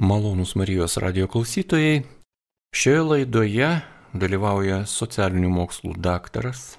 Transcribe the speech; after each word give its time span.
Malonus 0.00 0.54
Marijos 0.54 0.96
radio 0.96 1.26
klausytojai. 1.26 2.02
Šioje 2.70 3.00
laidoje 3.02 3.70
dalyvauja 4.14 4.84
socialinių 4.86 5.50
mokslų 5.50 5.96
daktaras, 5.98 6.76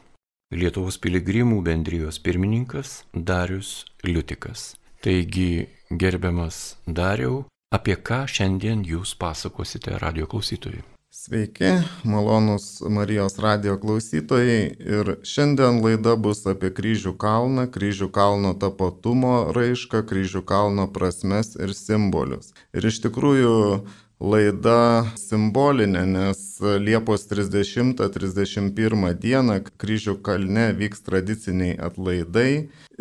Lietuvos 0.55 0.96
piligrimų 1.04 1.60
bendrijos 1.62 2.21
pirmininkas 2.24 3.04
Darius 3.13 3.84
Liutikas. 4.08 4.78
Taigi, 5.04 5.68
gerbiamas 5.92 6.78
Dariau, 6.88 7.44
apie 7.76 7.97
ką 7.99 8.24
šiandien 8.24 8.87
jūs 8.87 9.12
pasakosite 9.20 9.99
radio 9.99 10.24
klausytojui? 10.24 10.79
Sveiki, 11.12 11.65
malonus 12.03 12.81
Marijos 12.89 13.39
radio 13.39 13.79
klausytojai 13.81 14.75
ir 14.79 15.07
šiandien 15.25 15.79
laida 15.81 16.12
bus 16.25 16.43
apie 16.52 16.70
kryžių 16.77 17.16
kalną, 17.17 17.63
kryžių 17.73 18.07
kalno 18.13 18.52
tapatumo 18.63 19.31
raišką, 19.57 20.03
kryžių 20.11 20.43
kalno 20.52 20.85
prasmes 20.93 21.55
ir 21.57 21.73
simbolius. 21.73 22.53
Ir 22.77 22.85
iš 22.91 22.99
tikrųjų 23.07 23.55
laida 24.21 25.09
simbolinė, 25.17 26.03
nes 26.13 26.43
Liepos 26.85 27.26
30-31 27.31 29.13
dieną 29.26 29.57
kryžių 29.81 30.15
kalne 30.21 30.67
vyks 30.77 31.01
tradiciniai 31.09 31.73
atlaidai 31.89 32.51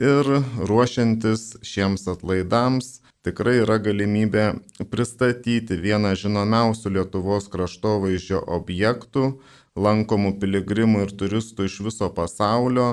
ir 0.00 0.33
ruošiantis 0.72 1.59
šiems 1.61 2.09
atlaidams 2.14 3.02
tikrai 3.28 3.60
yra 3.60 3.77
galimybė 3.84 4.48
pristatyti 4.88 5.77
vieną 5.77 6.14
žinomiausių 6.16 6.95
Lietuvos 6.96 7.50
kraštovaizdžio 7.52 8.41
objektų, 8.56 9.34
lankomų 9.78 10.34
piligrimų 10.41 11.05
ir 11.06 11.14
turistų 11.20 11.69
iš 11.69 11.78
viso 11.86 12.09
pasaulio 12.14 12.88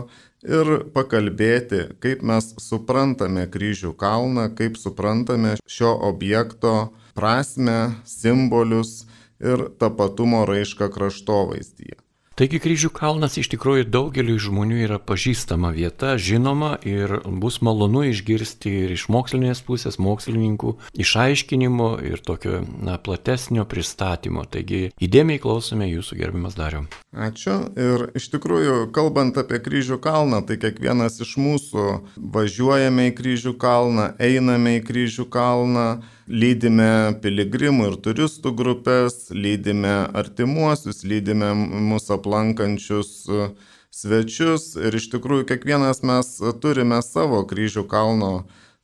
ir 0.46 0.72
pakalbėti, 0.94 1.82
kaip 2.04 2.22
mes 2.22 2.52
suprantame 2.62 3.48
kryžių 3.50 3.96
kalną, 3.98 4.50
kaip 4.58 4.78
suprantame 4.78 5.56
šio 5.66 5.96
objekto 6.12 6.76
prasme, 7.18 7.96
simbolius 8.06 9.06
ir 9.42 9.70
tapatumo 9.80 10.46
raišką 10.50 10.92
kraštovaizdyje. 10.94 12.05
Taigi 12.36 12.60
kryžių 12.60 12.90
kalnas 12.92 13.38
iš 13.40 13.48
tikrųjų 13.54 13.86
daugeliu 13.88 14.34
žmonių 14.44 14.82
yra 14.84 14.98
pažįstama 15.00 15.70
vieta, 15.72 16.18
žinoma 16.20 16.74
ir 16.84 17.22
bus 17.24 17.62
malonu 17.64 18.02
išgirsti 18.10 18.74
ir 18.82 18.92
iš 18.92 19.06
mokslinės 19.08 19.62
pusės, 19.64 19.96
mokslininkų 20.04 20.74
išaiškinimo 21.00 21.88
ir 22.04 22.20
tokio 22.28 22.60
na, 22.84 22.98
platesnio 23.00 23.64
pristatymo. 23.72 24.44
Taigi 24.52 24.90
įdėmiai 25.00 25.40
klausome 25.40 25.88
jūsų 25.88 26.20
gerbimas 26.20 26.60
Dariu. 26.60 26.84
Ačiū. 27.16 27.56
Ir 27.80 28.10
iš 28.20 28.28
tikrųjų, 28.36 28.90
kalbant 28.92 29.40
apie 29.40 29.62
kryžių 29.64 30.02
kalną, 30.04 30.44
tai 30.44 30.60
kiekvienas 30.60 31.22
iš 31.24 31.38
mūsų 31.40 31.88
važiuojame 32.36 33.14
į 33.14 33.16
kryžių 33.16 33.56
kalną, 33.64 34.10
einame 34.20 34.82
į 34.82 34.84
kryžių 34.92 35.30
kalną 35.32 35.88
lydime 36.28 37.16
piligrimų 37.22 37.92
ir 37.92 37.98
turistų 38.02 38.54
grupės, 38.58 39.30
lydime 39.32 40.08
artimuosius, 40.18 41.04
lydime 41.06 41.52
mūsų 41.56 42.18
aplankančius 42.18 43.12
e, 43.30 43.50
svečius 43.94 44.74
ir 44.82 44.98
iš 44.98 45.10
tikrųjų 45.14 45.46
kiekvienas 45.52 46.02
mes 46.04 46.36
turime 46.62 47.02
savo 47.06 47.44
kryžių 47.48 47.86
kalno 47.92 48.34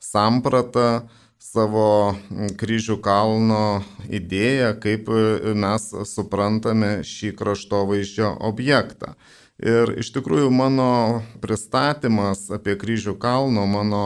sampratą, 0.02 1.08
savo 1.42 2.14
kryžių 2.62 3.00
kalno 3.02 3.82
idėją, 4.06 4.76
kaip 4.84 5.10
e, 5.10 5.56
mes 5.58 5.90
suprantame 6.14 7.00
šį 7.08 7.34
kraštovaizdžio 7.42 8.36
objektą. 8.52 9.16
Ir 9.62 9.92
iš 10.02 10.10
tikrųjų 10.16 10.50
mano 10.54 11.22
pristatymas 11.42 12.48
apie 12.54 12.74
kryžių 12.82 13.14
kalno, 13.22 13.68
mano 13.70 14.06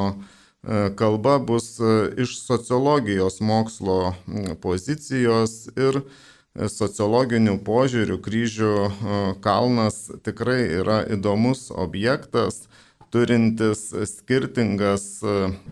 kalba 0.95 1.39
bus 1.39 1.79
e, 1.79 2.11
iš 2.17 2.39
sociologijos 2.41 3.39
mokslo 3.39 4.15
pozicijos 4.61 5.67
ir 5.77 5.99
e, 6.01 6.69
sociologinių 6.71 7.59
požiūrių 7.67 8.17
kryžių 8.25 8.71
kalnas 9.45 9.99
tikrai 10.25 10.63
yra 10.79 11.01
įdomus 11.11 11.67
objektas, 11.69 12.65
turintis 13.13 13.91
skirtingas 14.09 15.05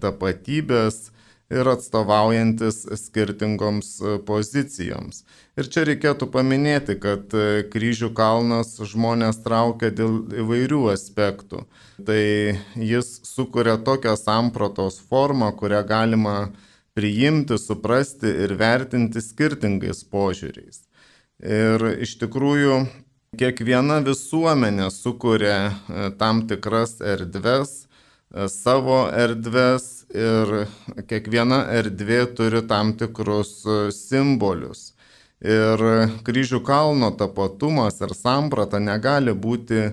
tapatybės 0.04 1.10
ir 1.52 1.68
atstovaujantis 1.68 2.84
skirtingoms 3.02 3.96
pozicijoms. 4.28 5.24
Ir 5.60 5.68
čia 5.70 5.84
reikėtų 5.90 6.30
paminėti, 6.34 6.96
kad 7.02 7.34
kryžių 7.74 8.14
kalnas 8.18 8.78
žmonės 8.80 9.44
traukia 9.44 9.92
dėl 9.94 10.22
įvairių 10.44 10.86
aspektų 10.94 11.66
tai 12.06 12.60
jis 12.76 13.22
sukuria 13.24 13.78
tokią 13.78 14.16
sampratos 14.18 15.00
formą, 15.00 15.52
kurią 15.52 15.84
galima 15.88 16.50
priimti, 16.94 17.58
suprasti 17.58 18.30
ir 18.46 18.56
vertinti 18.58 19.22
skirtingais 19.22 20.04
požiūriais. 20.10 20.84
Ir 21.44 21.84
iš 22.06 22.18
tikrųjų 22.22 22.84
kiekviena 23.40 24.00
visuomenė 24.06 24.90
sukuria 24.94 25.58
e, 25.66 26.12
tam 26.20 26.46
tikras 26.48 27.00
erdves, 27.02 27.84
e, 27.84 27.93
savo 28.50 29.06
erdves 29.14 30.06
ir 30.14 30.66
kiekviena 31.10 31.64
erdvė 31.74 32.24
turi 32.38 32.64
tam 32.68 32.94
tikrus 32.98 33.62
e, 33.66 33.78
simbolius. 33.94 34.92
Ir 35.44 35.82
kryžių 36.24 36.62
kalno 36.64 37.12
tapatumas 37.20 38.00
ir 38.02 38.14
samprata 38.16 38.80
negali 38.80 39.34
būti 39.36 39.92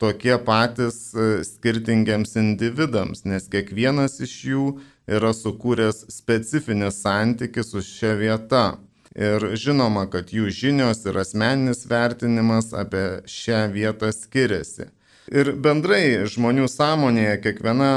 tokie 0.00 0.36
patys 0.46 1.10
e, 1.14 1.42
skirtingiams 1.46 2.36
individams, 2.38 3.24
nes 3.26 3.48
kiekvienas 3.50 4.20
iš 4.24 4.36
jų 4.52 4.64
yra 5.10 5.34
sukūręs 5.34 6.06
specifinį 6.14 6.90
santykių 6.94 7.66
su 7.66 7.84
šia 7.84 8.16
vieta. 8.18 8.64
Ir 9.12 9.50
žinoma, 9.60 10.06
kad 10.08 10.30
jų 10.32 10.48
žinios 10.48 11.02
ir 11.04 11.18
asmeninis 11.20 11.84
vertinimas 11.84 12.70
apie 12.72 13.20
šią 13.28 13.66
vietą 13.74 14.08
skiriasi. 14.16 14.88
Ir 15.32 15.48
bendrai 15.64 16.26
žmonių 16.28 16.66
sąmonėje 16.68 17.38
kiekviena 17.40 17.92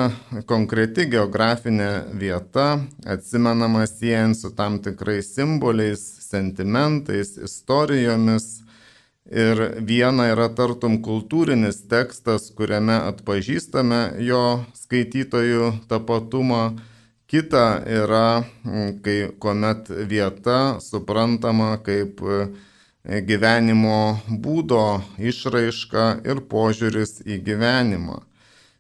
konkreti 0.47 1.03
geografinė 1.11 1.89
vieta 2.15 2.77
atsimenama 3.11 3.81
siejant 3.91 4.37
su 4.39 4.53
tam 4.55 4.77
tikrais 4.79 5.33
simboliais, 5.35 5.99
sentimentais, 6.23 7.33
istorijomis. 7.35 8.45
Ir 9.27 9.59
viena 9.83 10.29
yra 10.31 10.47
tartum 10.55 11.01
kultūrinis 11.03 11.81
tekstas, 11.91 12.53
kuriame 12.55 12.95
atpažįstame 13.09 13.99
jo 14.23 14.43
skaitytojų 14.85 15.73
tapatumą, 15.91 16.77
kita 17.27 17.65
yra, 17.97 18.45
kai 19.03 19.17
kuomet 19.43 19.91
vieta 20.07 20.77
suprantama 20.79 21.73
kaip 21.83 22.23
gyvenimo 23.05 24.19
būdo 24.29 25.01
išraiška 25.19 26.05
ir 26.25 26.41
požiūris 26.51 27.19
į 27.25 27.41
gyvenimą. 27.45 28.21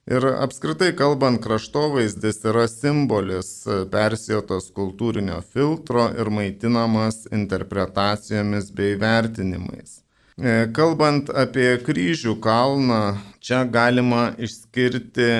Ir 0.05 0.25
apskritai 0.37 0.91
kalbant, 0.93 1.39
kraštovaizdis 1.41 2.43
yra 2.45 2.67
simbolis 2.69 3.51
persijotos 3.89 4.67
kultūrinio 4.73 5.39
filtro 5.41 6.11
ir 6.13 6.29
maitinamas 6.29 7.23
interpretacijomis 7.33 8.69
bei 8.69 8.99
vertinimais. 9.01 10.03
E, 10.37 10.67
kalbant 10.77 11.31
apie 11.31 11.71
kryžių 11.81 12.35
kalną, 12.43 13.15
čia 13.41 13.63
galima 13.65 14.35
išskirti 14.37 15.31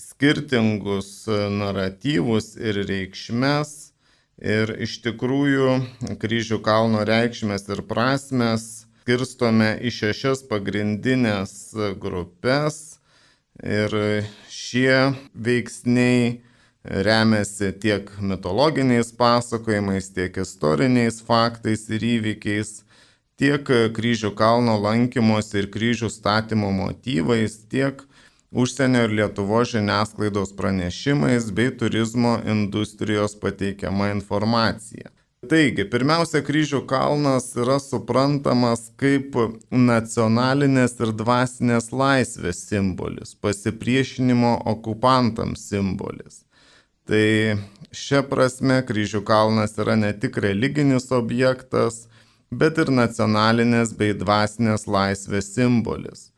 skirtingus 0.00 1.28
naratyvus 1.28 2.56
ir 2.58 2.82
reikšmes. 2.88 3.89
Ir 4.40 4.72
iš 4.80 5.02
tikrųjų 5.04 6.16
kryžių 6.20 6.60
kalno 6.64 7.04
reikšmės 7.04 7.66
ir 7.68 7.82
prasmes 7.84 8.86
skirstome 9.02 9.74
į 9.84 9.92
šešias 9.92 10.44
pagrindinės 10.48 11.74
grupės. 12.00 13.00
Ir 13.60 13.92
šie 14.48 15.12
veiksniai 15.34 16.40
remiasi 16.84 17.74
tiek 17.76 18.08
mitologiniais 18.24 19.12
pasakojimais, 19.12 20.08
tiek 20.16 20.38
istoriniais 20.40 21.20
faktais 21.20 21.84
ir 21.92 22.06
įvykiais 22.16 22.78
tiek 23.40 23.64
kryžių 23.96 24.32
kalno 24.36 24.78
lankymosi 24.80 25.60
ir 25.60 25.68
kryžių 25.72 26.08
statymo 26.12 26.70
motyvais, 26.72 27.58
tiek 27.68 28.00
užsienio 28.50 29.04
ir 29.06 29.10
Lietuvo 29.10 29.62
žiniasklaidos 29.64 30.56
pranešimais 30.56 31.52
bei 31.52 31.70
turizmo 31.76 32.38
industrijos 32.46 33.40
pateikiama 33.40 34.10
informacija. 34.10 35.10
Taigi, 35.48 35.86
pirmiausia, 35.88 36.42
kryžių 36.44 36.82
kalnas 36.84 37.46
yra 37.56 37.78
suprantamas 37.80 38.90
kaip 39.00 39.38
nacionalinės 39.72 40.98
ir 41.00 41.14
dvasinės 41.16 41.88
laisvės 41.96 42.60
simbolis, 42.68 43.32
pasipriešinimo 43.40 44.58
okupantams 44.74 45.64
simbolis. 45.70 46.42
Tai 47.08 47.56
šia 47.96 48.20
prasme 48.28 48.82
kryžių 48.84 49.22
kalnas 49.24 49.78
yra 49.80 49.96
ne 49.96 50.12
tik 50.12 50.36
religinis 50.44 51.08
objektas, 51.16 52.04
bet 52.52 52.76
ir 52.82 52.92
nacionalinės 52.92 53.96
bei 53.96 54.12
dvasinės 54.12 54.84
laisvės 54.84 55.54
simbolis. 55.54 56.28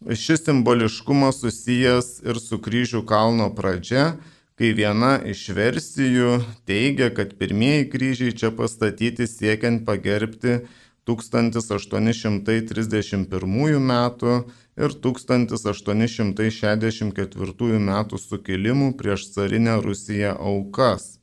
Šis 0.00 0.40
simboliškumas 0.46 1.42
susijęs 1.42 2.06
ir 2.24 2.38
su 2.40 2.56
kryžių 2.56 3.04
kalno 3.04 3.50
pradžia, 3.52 4.16
kai 4.56 4.72
viena 4.72 5.20
iš 5.28 5.52
versijų 5.52 6.40
teigia, 6.64 7.12
kad 7.12 7.36
pirmieji 7.36 7.92
kryžiai 7.92 8.32
čia 8.32 8.48
pastatyti 8.56 9.28
siekiant 9.28 9.84
pagerbti 9.84 10.64
1831 11.04 13.76
metų 13.92 14.48
ir 14.80 14.88
1864 15.04 17.76
metų 17.92 18.16
sukilimų 18.24 18.96
prieš 18.96 19.36
carinę 19.36 19.84
Rusiją 19.84 20.32
aukas. 20.32 21.20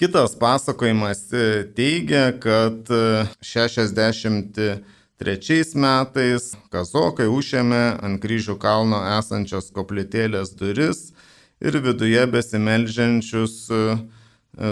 Kitas 0.00 0.32
pasakojimas 0.40 1.28
teigia, 1.76 2.32
kad 2.40 2.88
63 5.16 5.80
metais 5.80 6.50
kazokai 6.68 7.26
užėmė 7.32 7.98
ant 8.04 8.20
kryžių 8.20 8.58
kalno 8.60 8.98
esančios 9.16 9.70
koplytėlės 9.72 10.52
duris 10.58 11.14
ir 11.60 11.78
viduje 11.80 12.26
besimeldžiančius 12.28 13.54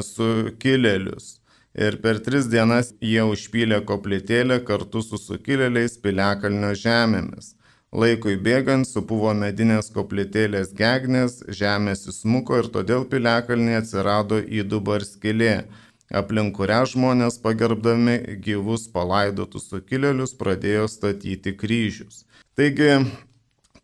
sukilėlius 0.05 1.38
ir 1.75 1.96
per 2.02 2.20
tris 2.20 2.46
dienas 2.52 2.93
jie 3.00 3.25
užpylė 3.25 3.81
koplytėlę 3.88 4.61
kartu 4.69 5.02
su 5.02 5.17
sukilėliais 5.19 5.96
piliakalnio 6.05 6.75
žemėmis. 6.76 7.55
Laikui 7.94 8.37
bėgant 8.37 8.88
supuvo 8.88 9.32
medinės 9.38 9.88
koplytėlės 9.94 10.75
gegnės, 10.76 11.40
žemės 11.49 12.08
įsmuko 12.11 12.58
ir 12.61 12.69
todėl 12.75 13.05
piliakalnė 13.08 13.79
atsirado 13.79 14.40
įdubar 14.43 15.06
skilė, 15.06 15.64
aplink 16.12 16.56
kurią 16.59 16.85
žmonės 16.91 17.39
pagerbdami 17.45 18.39
gyvus 18.45 18.89
palaidotus 18.93 19.71
sukilėlius 19.71 20.35
pradėjo 20.41 20.89
statyti 20.91 21.55
kryžius. 21.56 22.25
Taigi 22.59 23.01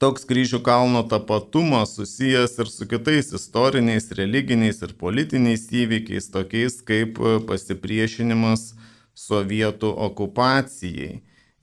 toks 0.01 0.27
kryžių 0.29 0.63
kalno 0.65 1.03
tapatumas 1.09 1.97
susijęs 1.97 2.59
ir 2.61 2.69
su 2.73 2.87
kitais 2.89 3.33
istoriniais, 3.37 4.11
religiniais 4.17 4.83
ir 4.87 4.95
politiniais 5.01 5.67
įvykiais, 5.73 6.31
tokiais 6.33 6.81
kaip 6.85 7.21
pasipriešinimas 7.49 8.71
sovietų 9.17 9.91
okupacijai. 10.09 11.21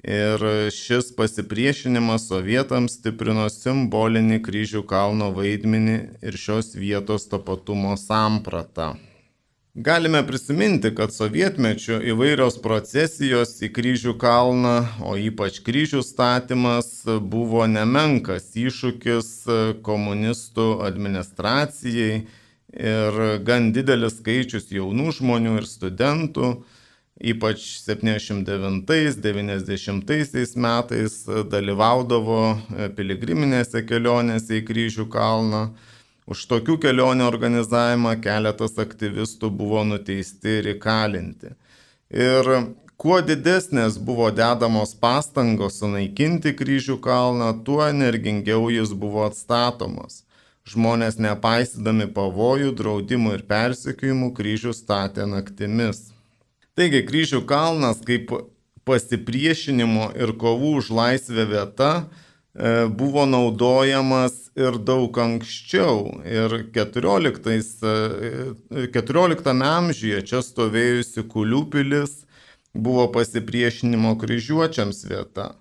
Ir 0.07 0.43
šis 0.71 1.09
pasipriešinimas 1.17 2.27
sovietams 2.29 2.99
stiprino 2.99 3.47
simbolinį 3.49 4.37
kryžių 4.45 4.83
kalno 4.87 5.31
vaidmenį 5.33 5.97
ir 6.21 6.37
šios 6.37 6.75
vietos 6.77 7.25
tapatumo 7.31 7.95
sampratą. 7.97 8.93
Galime 9.79 10.27
prisiminti, 10.27 10.95
kad 10.95 11.13
sovietmečiu 11.13 11.99
įvairios 12.09 12.55
procesijos 12.63 13.51
į 13.61 13.67
kryžių 13.75 14.15
kalną, 14.17 14.87
o 15.05 15.13
ypač 15.21 15.59
kryžių 15.61 16.01
statymas, 16.01 17.05
buvo 17.05 17.61
nemenkas 17.69 18.57
iššūkis 18.57 19.45
komunistų 19.85 20.81
administracijai 20.87 22.25
ir 22.73 23.37
gan 23.45 23.69
didelis 23.75 24.17
skaičius 24.17 24.71
jaunų 24.73 25.11
žmonių 25.19 25.53
ir 25.59 25.65
studentų, 25.69 26.65
ypač 27.33 27.59
79-90 27.83 30.57
metais 30.65 31.13
dalyvaudavo 31.53 32.41
piligriminėse 32.97 33.85
kelionėse 33.85 34.57
į 34.57 34.65
kryžių 34.71 35.05
kalną 35.13 35.63
Už 36.27 36.41
tokių 36.51 36.75
kelionių 36.83 37.23
organizavimą 37.23 38.17
keletas 38.19 38.75
aktyvistų 38.83 39.47
buvo 39.61 39.85
nuteisti 39.87 40.57
ir 40.59 40.73
įkalinti. 40.73 41.53
Ir 42.11 42.49
kuo 42.99 43.21
didesnės 43.23 43.95
buvo 44.09 44.27
dedamos 44.35 44.91
pastangos 44.99 45.79
sunaikinti 45.79 46.51
kryžių 46.59 46.97
kalną, 47.03 47.53
tuo 47.63 47.79
energingiau 47.87 48.67
jis 48.73 48.91
buvo 48.91 49.23
atstatomas. 49.29 50.25
Žmonės 50.67 51.15
nepaisydami 51.23 52.09
pavojų, 52.11 52.73
draudimų 52.75 53.37
ir 53.37 53.47
persekiojimų 53.47 54.33
kryžių 54.35 54.75
statė 54.75 55.29
naktimis. 55.31 56.09
Taigi 56.75 57.05
kryžių 57.07 57.45
kalnas 57.47 58.03
kaip 58.03 58.35
pasipriešinimo 58.87 60.11
ir 60.19 60.35
kovų 60.35 60.75
už 60.81 60.91
laisvę 60.91 61.47
vieta 61.47 61.91
buvo 62.97 63.25
naudojamas 63.29 64.47
ir 64.57 64.79
daug 64.81 65.17
anksčiau. 65.21 66.21
Ir 66.25 66.55
14, 66.73 67.51
14 68.93 69.51
e, 69.51 69.67
amžiuje 69.67 70.23
čia 70.25 70.41
stovėjusi 70.41 71.27
Kulių 71.29 71.63
pilis 71.73 72.23
buvo 72.73 73.07
pasipriešinimo 73.13 74.15
kryžiuočiams 74.21 75.03
vieta. 75.09 75.51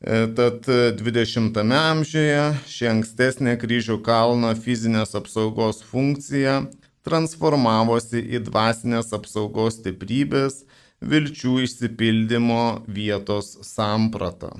E, 0.00 0.26
tad 0.36 0.68
20 1.00 1.60
amžiuje 1.76 2.44
ši 2.68 2.90
ankstesnė 2.94 3.56
kryžių 3.60 4.00
kalno 4.04 4.52
fizinės 4.56 5.16
apsaugos 5.16 5.82
funkcija 5.84 6.62
transformavosi 7.04 8.20
į 8.20 8.42
dvasinės 8.48 9.14
apsaugos 9.16 9.80
stiprybės 9.80 10.64
vilčių 11.00 11.62
išsipildymo 11.64 12.84
vietos 12.88 13.54
sampratą. 13.64 14.52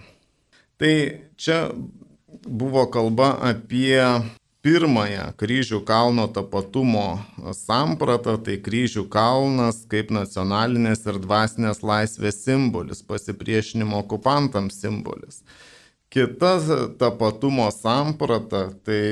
Tai 0.81 1.21
čia 1.37 1.69
buvo 2.49 2.87
kalba 2.89 3.35
apie 3.45 4.01
pirmąją 4.65 5.27
kryžių 5.41 5.81
kalno 5.89 6.25
tapatumo 6.33 7.21
sampratą, 7.57 8.39
tai 8.45 8.57
kryžių 8.65 9.05
kalnas 9.13 9.83
kaip 9.93 10.13
nacionalinės 10.13 11.05
ir 11.09 11.19
dvasinės 11.21 11.83
laisvės 11.85 12.41
simbolis, 12.45 13.03
pasipriešinimo 13.05 14.01
okupantams 14.05 14.81
simbolis. 14.81 15.43
Kita 16.11 16.55
tapatumo 16.99 17.69
samprata 17.71 18.63
tai 18.85 19.03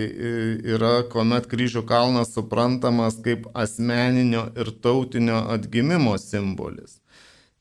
yra, 0.74 1.02
kuomet 1.12 1.46
kryžių 1.52 1.84
kalnas 1.88 2.32
suprantamas 2.32 3.20
kaip 3.24 3.44
asmeninio 3.52 4.48
ir 4.56 4.72
tautinio 4.82 5.44
atgimimo 5.52 6.16
simbolis. 6.18 6.96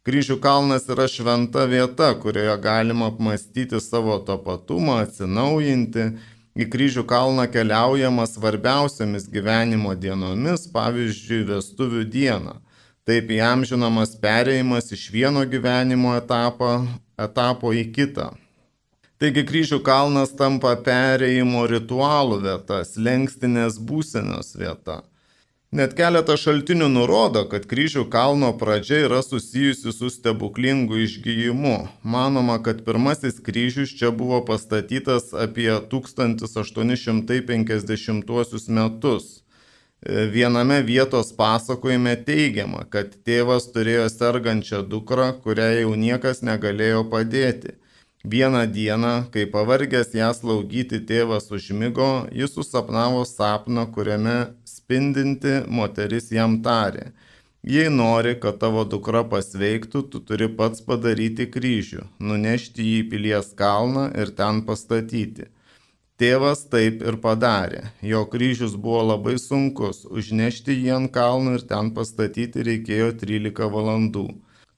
Kryžių 0.07 0.37
kalnas 0.39 0.85
yra 0.87 1.03
šventa 1.11 1.65
vieta, 1.67 2.13
kurioje 2.15 2.53
galima 2.63 3.09
apmastyti 3.11 3.81
savo 3.83 4.13
tapatumą, 4.23 5.01
atsinaujinti. 5.03 6.05
Į 6.55 6.67
kryžių 6.71 7.03
kalną 7.09 7.43
keliaujama 7.51 8.23
svarbiausiamis 8.31 9.25
gyvenimo 9.33 9.91
dienomis, 9.99 10.63
pavyzdžiui, 10.71 11.41
vestuvių 11.49 12.05
dieną. 12.13 12.55
Taip 13.03 13.33
įamžinamas 13.35 14.15
perėjimas 14.23 14.87
iš 14.95 15.03
vieno 15.11 15.43
gyvenimo 15.43 16.15
etapo, 16.15 16.71
etapo 17.19 17.75
į 17.75 17.83
kitą. 17.99 18.29
Taigi 19.19 19.43
kryžių 19.51 19.81
kalnas 19.83 20.31
tampa 20.39 20.71
perėjimo 20.87 21.67
ritualų 21.67 22.39
vieta, 22.47 22.79
lengstinės 22.95 23.75
būsenos 23.91 24.55
vieta. 24.55 25.01
Net 25.75 25.97
keletą 25.99 26.37
šaltinių 26.39 26.85
nurodo, 26.87 27.41
kad 27.51 27.65
kryžių 27.67 28.05
kalno 28.07 28.55
pradžia 28.55 29.03
yra 29.03 29.19
susijusi 29.19 29.91
su 29.91 30.07
stebuklingu 30.07 30.95
išgyjimu. 31.03 31.91
Manoma, 32.07 32.55
kad 32.63 32.79
pirmasis 32.85 33.41
kryžius 33.43 33.91
čia 33.99 34.15
buvo 34.15 34.39
pastatytas 34.47 35.35
apie 35.35 35.67
1850 35.91 38.69
metus. 38.69 39.43
Viename 40.07 40.79
vietos 40.87 41.35
pasakojime 41.35 42.15
teigiama, 42.23 42.87
kad 42.87 43.11
tėvas 43.27 43.67
turėjo 43.73 44.07
sergančią 44.13 44.87
dukrą, 44.87 45.33
kuriai 45.43 45.81
jau 45.81 45.91
niekas 45.99 46.39
negalėjo 46.47 47.03
padėti. 47.11 47.75
Vieną 48.25 48.67
dieną, 48.67 49.23
kai 49.31 49.45
pavargęs 49.51 50.13
ją 50.13 50.31
slaugyti 50.33 50.99
tėvas 51.09 51.51
užmygo, 51.53 52.27
jis 52.35 52.55
susapnavo 52.55 53.21
sapną, 53.25 53.85
kuriame 53.93 54.37
spindinti 54.87 55.65
moteris 55.67 56.31
jam 56.31 56.61
tarė. 56.63 57.11
Jei 57.67 57.89
nori, 57.91 58.37
kad 58.39 58.61
tavo 58.61 58.85
dukra 58.87 59.25
pasveiktų, 59.27 60.03
tu 60.11 60.21
turi 60.23 60.47
pats 60.47 60.79
padaryti 60.79 61.49
kryžių, 61.51 62.05
nunešti 62.23 62.85
jį 62.85 62.99
į 63.01 63.07
pilies 63.11 63.49
kalną 63.59 64.05
ir 64.15 64.31
ten 64.37 64.61
pastatyti. 64.63 65.49
Tėvas 66.17 66.63
taip 66.71 67.03
ir 67.03 67.17
padarė. 67.19 67.81
Jo 68.01 68.23
kryžius 68.31 68.77
buvo 68.79 69.01
labai 69.09 69.35
sunkus, 69.37 70.05
užnešti 70.07 70.77
jį 70.77 70.95
ant 70.95 71.11
kalno 71.11 71.57
ir 71.57 71.67
ten 71.67 71.91
pastatyti 71.97 72.63
reikėjo 72.63 73.11
13 73.19 73.67
valandų. 73.75 74.29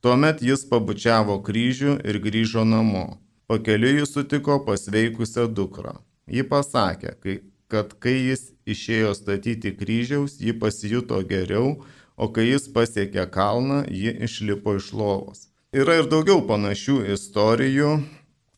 Tuomet 0.01 0.41
jis 0.41 0.65
pabučiavo 0.71 1.37
kryžių 1.45 1.99
ir 2.01 2.19
grįžo 2.25 2.65
namo. 2.65 3.19
Pakeliui 3.45 3.99
jis 4.01 4.17
sutiko 4.17 4.57
pasveikusią 4.65 5.45
dukrą. 5.53 5.99
Ji 6.25 6.43
pasakė, 6.49 7.13
kai, 7.21 7.39
kad 7.69 7.93
kai 8.01 8.17
jis 8.17 8.49
išėjo 8.69 9.13
statyti 9.17 9.73
kryžiaus, 9.77 10.39
ji 10.41 10.53
pasijuto 10.57 11.21
geriau, 11.29 11.77
o 12.17 12.27
kai 12.33 12.49
jis 12.49 12.65
pasiekė 12.73 13.29
kalną, 13.31 13.83
ji 13.87 14.11
išlipo 14.25 14.75
iš 14.79 14.93
lovos. 14.93 15.47
Yra 15.69 15.99
ir 16.01 16.09
daugiau 16.09 16.41
panašių 16.49 17.13
istorijų. 17.13 17.99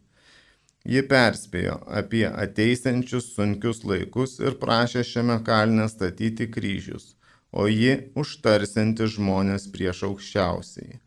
Ji 0.93 1.03
perspėjo 1.11 1.75
apie 1.99 2.23
ateisiančius 2.27 3.29
sunkius 3.35 3.83
laikus 3.87 4.39
ir 4.39 4.57
prašė 4.63 5.03
šiame 5.11 5.37
kalne 5.47 5.87
statyti 5.91 6.49
kryžius, 6.51 7.13
o 7.51 7.67
ji 7.71 7.95
užtarsinti 8.19 9.07
žmonės 9.15 9.69
prieš 9.75 10.03
aukščiausiai. 10.09 11.02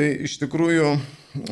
Tai 0.00 0.06
iš 0.24 0.38
tikrųjų 0.40 0.94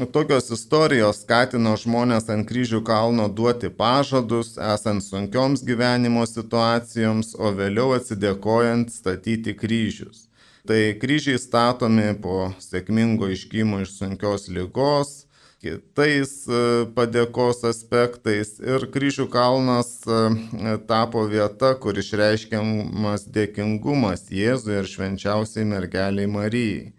tokios 0.09 0.47
istorijos 0.55 1.19
skatino 1.21 1.75
žmonės 1.77 2.31
ant 2.33 2.47
kryžių 2.49 2.79
kalno 2.81 3.27
duoti 3.29 3.69
pažadus, 3.69 4.55
esant 4.57 5.05
sunkioms 5.05 5.61
gyvenimo 5.69 6.23
situacijoms, 6.25 7.35
o 7.37 7.51
vėliau 7.59 7.93
atsidėkojant 7.99 8.89
statyti 8.95 9.53
kryžius. 9.53 10.25
Tai 10.65 10.81
kryžiai 11.03 11.37
statomi 11.37 12.09
po 12.25 12.49
sėkmingo 12.65 13.29
išgymo 13.37 13.83
iš 13.85 13.99
sunkios 13.99 14.49
lygos, 14.49 15.13
kitais 15.61 16.33
e, 16.49 16.65
padėkos 16.97 17.67
aspektais 17.69 18.57
ir 18.65 18.89
kryžių 18.97 19.29
kalnas 19.29 19.99
e, 20.09 20.79
tapo 20.89 21.29
vieta, 21.29 21.75
kur 21.77 22.01
išreiškiamas 22.01 23.29
dėkingumas 23.29 24.31
Jėzui 24.33 24.79
ir 24.81 24.89
švenčiausiai 24.97 25.69
mergeliai 25.69 26.33
Marijai. 26.41 26.95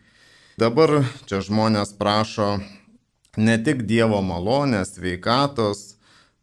Dabar 0.59 0.91
čia 1.29 1.39
žmonės 1.45 1.93
prašo 1.95 2.57
ne 3.39 3.53
tik 3.63 3.85
Dievo 3.87 4.17
malonės, 4.25 4.97
veikatos, 4.99 5.83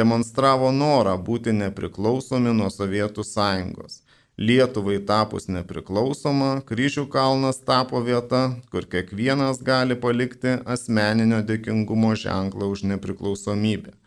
demonstravo 0.00 0.72
norą 0.72 1.14
būti 1.28 1.52
nepriklausomi 1.58 2.50
nuo 2.62 2.70
Sovietų 2.72 3.20
sąjungos. 3.34 4.00
Lietuvai 4.40 4.98
tapus 5.04 5.52
nepriklausoma, 5.52 6.64
kryžių 6.64 7.04
kalnas 7.12 7.60
tapo 7.68 8.00
vieta, 8.00 8.56
kur 8.72 8.88
kiekvienas 8.88 9.60
gali 9.60 9.92
palikti 10.06 10.56
asmeninio 10.64 11.44
dėkingumo 11.44 12.16
ženklą 12.16 12.72
už 12.72 12.88
nepriklausomybę. 12.94 13.99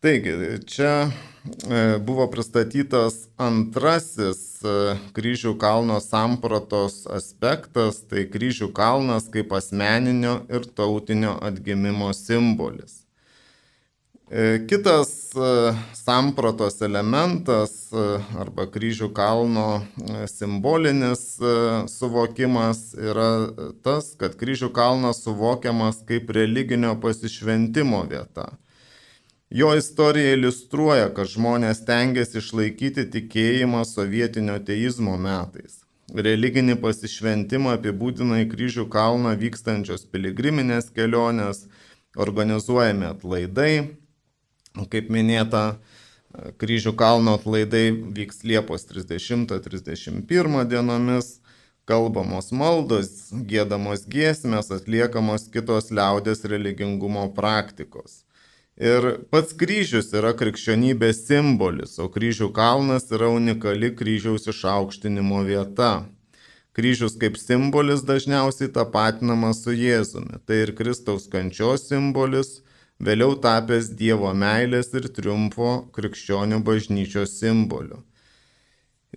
Taigi, 0.00 0.30
čia 0.66 1.10
e, 1.70 1.98
buvo 1.98 2.28
pristatytas 2.30 3.14
antrasis 3.34 4.42
e, 4.62 4.74
kryžių 5.16 5.56
kalno 5.58 5.96
sampratos 5.98 7.00
aspektas, 7.10 7.98
tai 8.06 8.22
kryžių 8.30 8.68
kalnas 8.76 9.26
kaip 9.34 9.50
asmeninio 9.58 10.36
ir 10.54 10.68
tautinio 10.78 11.32
atgimimo 11.48 12.12
simbolis. 12.14 13.00
E, 14.30 14.62
kitas 14.70 15.10
sampratos 15.98 16.78
elementas 16.86 17.74
arba 18.38 18.68
kryžių 18.70 19.10
kalno 19.18 19.66
simbolinis 20.30 21.26
suvokimas 21.90 22.86
yra 22.94 23.28
tas, 23.82 24.14
kad 24.22 24.38
kryžių 24.38 24.70
kalnas 24.78 25.24
suvokiamas 25.26 26.04
kaip 26.06 26.30
religinio 26.38 26.94
pasišventimo 27.02 28.06
vieta 28.14 28.46
Jo 29.50 29.70
istorija 29.72 30.34
iliustruoja, 30.36 31.06
kad 31.16 31.30
žmonės 31.32 31.78
tengiasi 31.88 32.36
išlaikyti 32.42 33.06
tikėjimą 33.14 33.80
sovietinio 33.88 34.58
teizmo 34.60 35.14
metais. 35.16 35.78
Religinį 36.12 36.76
pasišventimą 36.82 37.78
apibūdina 37.78 38.42
į 38.42 38.48
kryžių 38.52 38.84
kalną 38.92 39.32
vykstančios 39.40 40.04
piligriminės 40.12 40.90
kelionės, 40.92 41.62
organizuojami 42.20 43.08
atlaidai. 43.08 43.72
Kaip 44.92 45.08
minėta, 45.16 45.64
kryžių 46.60 46.92
kalno 47.00 47.38
atlaidai 47.40 47.88
vyks 48.20 48.44
Liepos 48.44 48.84
30-31 48.92 50.68
dienomis, 50.68 51.38
kalbamos 51.88 52.52
maldos, 52.52 53.30
gėdamos 53.32 54.04
giesmės, 54.12 54.68
atliekamos 54.76 55.48
kitos 55.48 55.88
liaudės 55.88 56.44
religingumo 56.44 57.30
praktikos. 57.32 58.27
Ir 58.78 59.24
pats 59.34 59.56
kryžius 59.58 60.12
yra 60.14 60.30
krikščionybės 60.38 61.24
simbolis, 61.26 61.96
o 61.98 62.06
kryžių 62.14 62.52
kalnas 62.54 63.08
yra 63.10 63.26
unikali 63.34 63.90
kryžiaus 63.98 64.46
išaukštinimo 64.52 65.40
vieta. 65.48 66.04
Kryžius 66.78 67.16
kaip 67.18 67.34
simbolis 67.42 68.04
dažniausiai 68.06 68.70
tapatinamas 68.70 69.64
su 69.64 69.74
Jėzumi. 69.74 70.38
Tai 70.46 70.60
ir 70.62 70.70
Kristaus 70.78 71.26
kančios 71.32 71.88
simbolis, 71.90 72.60
vėliau 73.02 73.34
tapęs 73.42 73.90
Dievo 73.98 74.30
meilės 74.30 74.94
ir 74.94 75.10
triumfo 75.10 75.72
krikščionių 75.98 76.62
bažnyčios 76.62 77.34
simboliu. 77.40 77.98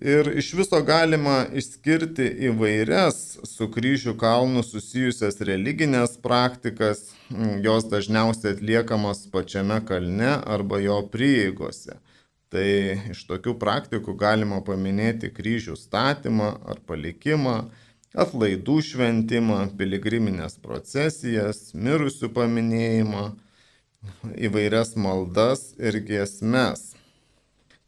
Ir 0.00 0.32
iš 0.38 0.54
viso 0.56 0.78
galima 0.82 1.42
išskirti 1.52 2.24
įvairias 2.48 3.18
su 3.44 3.68
kryžių 3.68 4.14
kalnu 4.16 4.62
susijusias 4.64 5.36
religinės 5.44 6.16
praktikas, 6.22 7.10
jos 7.60 7.84
dažniausiai 7.92 8.54
atliekamas 8.56 9.26
pačiame 9.34 9.82
kalne 9.84 10.38
arba 10.56 10.80
jo 10.80 10.96
prieigose. 11.12 11.98
Tai 12.52 12.64
iš 13.12 13.26
tokių 13.28 13.54
praktikų 13.60 14.16
galima 14.16 14.62
paminėti 14.64 15.28
kryžių 15.32 15.76
statymą 15.76 16.48
ar 16.68 16.80
palikimą, 16.88 17.56
atlaidų 18.12 18.80
šventimą, 18.88 19.60
piligriminės 19.76 20.56
procesijas, 20.60 21.70
mirusių 21.76 22.32
paminėjimą, 22.32 23.28
įvairias 24.48 24.96
maldas 24.96 25.72
ir 25.80 26.00
giesmes. 26.04 26.92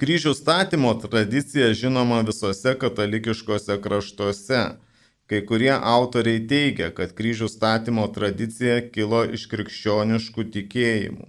Kryžių 0.02 0.32
statymo 0.34 0.90
tradicija 0.98 1.68
žinoma 1.70 2.24
visose 2.26 2.72
katalikiškose 2.78 3.76
kraštuose. 3.82 4.62
Kai 5.30 5.38
kurie 5.48 5.70
autoriai 5.72 6.40
teigia, 6.50 6.90
kad 6.96 7.14
kryžių 7.16 7.46
statymo 7.48 8.08
tradicija 8.16 8.80
kilo 8.96 9.22
iš 9.38 9.46
krikščioniškų 9.52 10.44
tikėjimų. 10.56 11.28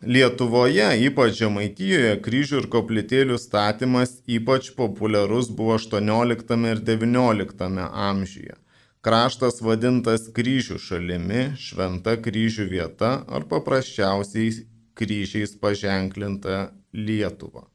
Lietuvoje, 0.00 0.88
ypač 1.04 1.36
Žemaitijoje, 1.42 2.16
kryžių 2.24 2.62
ir 2.62 2.70
koplytėlių 2.72 3.36
statymas 3.38 4.16
ypač 4.24 4.72
populiarus 4.80 5.52
buvo 5.52 5.76
18 5.76 6.56
ir 6.72 6.82
19 6.88 7.86
amžiuje. 8.08 8.56
Kraštas 9.04 9.60
vadintas 9.60 10.26
kryžių 10.32 10.80
šalimi, 10.80 11.44
šventa 11.60 12.16
kryžių 12.16 12.70
vieta 12.72 13.14
ar 13.28 13.44
paprasčiausiai 13.52 14.64
kryžiais 14.96 15.52
paženklinta 15.60 16.70
Lietuvą. 16.92 17.66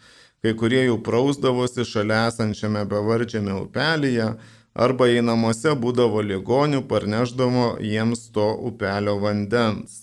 Kai 0.42 0.56
kurie 0.58 0.80
jų 0.88 0.96
prausdavosi 1.06 1.86
šalia 1.86 2.24
esančiame 2.32 2.82
bevardžiame 2.90 3.54
upelyje, 3.60 4.32
arba 4.74 5.06
jei 5.06 5.22
namuose 5.28 5.76
būdavo 5.84 6.24
ligonių, 6.32 6.82
parneždavo 6.90 7.68
jiems 7.92 8.26
to 8.34 8.48
upelio 8.72 9.14
vandens. 9.22 10.02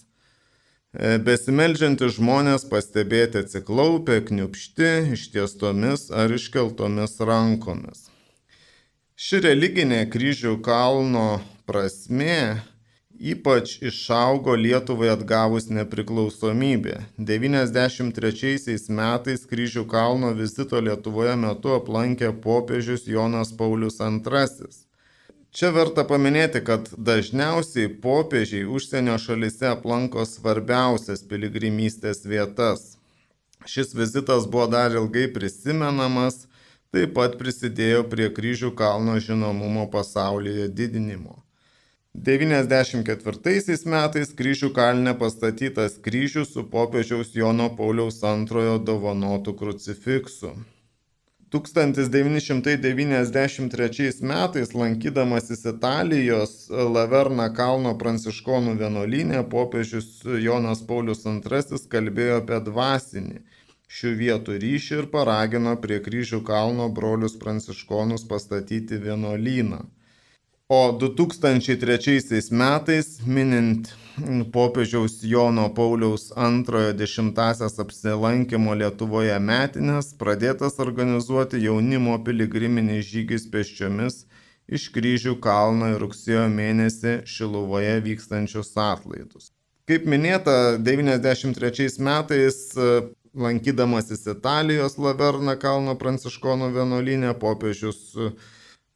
E, 0.95 1.17
besimeldžiantys 1.27 2.21
žmonės 2.21 2.69
pastebėti 2.71 3.43
atsiklaupę, 3.43 4.21
kniupšti, 4.31 4.95
ištiestomis 5.19 6.07
ar 6.23 6.31
iškeltomis 6.39 7.19
rankomis. 7.19 8.12
Ši 9.23 9.39
religinė 9.39 10.01
kryžių 10.11 10.57
kalno 10.65 11.37
prasme 11.69 12.59
ypač 13.33 13.77
išaugo 13.87 14.57
Lietuvai 14.59 15.13
atgavus 15.13 15.69
nepriklausomybę. 15.71 16.97
93 17.29 18.75
metais 18.97 19.47
kryžių 19.47 19.85
kalno 19.95 20.33
vizito 20.35 20.83
Lietuvoje 20.83 21.37
metu 21.45 21.71
aplankė 21.77 22.33
popiežius 22.43 23.07
Jonas 23.07 23.55
Paulius 23.55 24.01
II. 24.03 24.67
Čia 25.55 25.71
verta 25.71 26.03
paminėti, 26.03 26.59
kad 26.59 26.91
dažniausiai 26.97 27.95
popiežiai 28.03 28.67
užsienio 28.67 29.15
šalise 29.15 29.71
aplanko 29.71 30.27
svarbiausias 30.27 31.23
piligrimystės 31.31 32.25
vietas. 32.27 32.97
Šis 33.63 33.95
vizitas 33.95 34.51
buvo 34.51 34.67
dar 34.67 34.91
ilgai 34.91 35.29
prisimenamas 35.31 36.43
taip 36.93 37.15
pat 37.17 37.39
prisidėjo 37.39 38.03
prie 38.09 38.27
kryžių 38.33 38.69
kalno 38.77 39.15
žinomumo 39.27 39.85
pasaulyje 39.93 40.67
didinimo. 40.77 41.39
94 42.13 43.77
metais 43.89 44.33
kryžių 44.37 44.69
kalne 44.75 45.15
pastatytas 45.17 45.97
kryžius 46.05 46.51
su 46.53 46.61
popiežiaus 46.75 47.33
Jono 47.33 47.71
Pauliaus 47.73 48.21
antrojo 48.29 48.77
dovanotų 48.77 49.55
krucifiksu. 49.57 50.53
1993 51.53 54.21
metais 54.21 54.73
lankydamasis 54.73 55.65
Italijos 55.73 56.69
Laverna 56.69 57.53
kalno 57.53 57.97
pranciškonų 57.97 58.77
vienuolynė 58.77 59.43
popiežius 59.49 60.21
Jonas 60.45 60.81
Paulius 60.85 61.25
II 61.25 61.77
kalbėjo 61.89 62.37
apie 62.41 62.59
dvasinį 62.69 63.41
šių 63.93 64.13
vietų 64.19 64.55
ryšį 64.61 64.95
ir 65.01 65.09
paragino 65.13 65.75
prie 65.81 65.99
kryžių 66.05 66.41
kalno 66.47 66.87
brolius 66.89 67.35
pranciškonus 67.41 68.25
pastatyti 68.29 68.97
vienuolyną. 69.03 69.83
O 70.73 70.79
2003 70.97 72.39
metais, 72.57 73.19
minint 73.27 73.91
popiežiaus 74.53 75.19
Jono 75.27 75.67
Pauliaus 75.77 76.31
antrojo 76.47 76.93
dešimtasias 76.97 77.77
apsilankimo 77.83 78.73
Lietuvoje 78.81 79.37
metinės, 79.39 80.13
pradėtas 80.17 80.79
organizuoti 80.81 81.61
jaunimo 81.65 82.17
piligriminis 82.25 83.05
žygis 83.11 83.49
pėsčiomis 83.53 84.23
iš 84.67 84.87
kryžių 84.95 85.35
kalno 85.43 85.91
į 85.93 85.99
rugsėjo 86.01 86.47
mėnesį 86.49 87.19
Šiluvoje 87.29 87.97
vykstančius 88.07 88.71
atlaidus. 88.79 89.51
Kaip 89.85 90.07
minėta, 90.07 90.79
93 90.79 91.99
metais 91.99 92.63
lankydamasis 93.33 94.27
Italijos 94.27 94.97
Laverna 95.01 95.55
kalno 95.59 95.95
pranciškonų 95.97 96.69
vienuolinė, 96.75 97.33
popiežius 97.41 98.13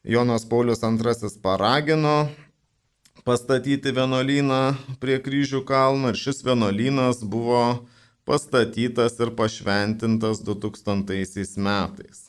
Jonas 0.06 0.46
Paulius 0.48 0.82
II 0.82 1.32
paragino 1.42 2.28
pastatyti 3.26 3.92
vienuolyną 3.92 4.62
prie 5.02 5.18
kryžių 5.20 5.64
kalno 5.66 6.14
ir 6.14 6.20
šis 6.20 6.44
vienuolynas 6.46 7.20
buvo 7.26 7.84
pastatytas 8.28 9.18
ir 9.20 9.34
pašventintas 9.36 10.40
2000 10.46 11.58
metais. 11.58 12.28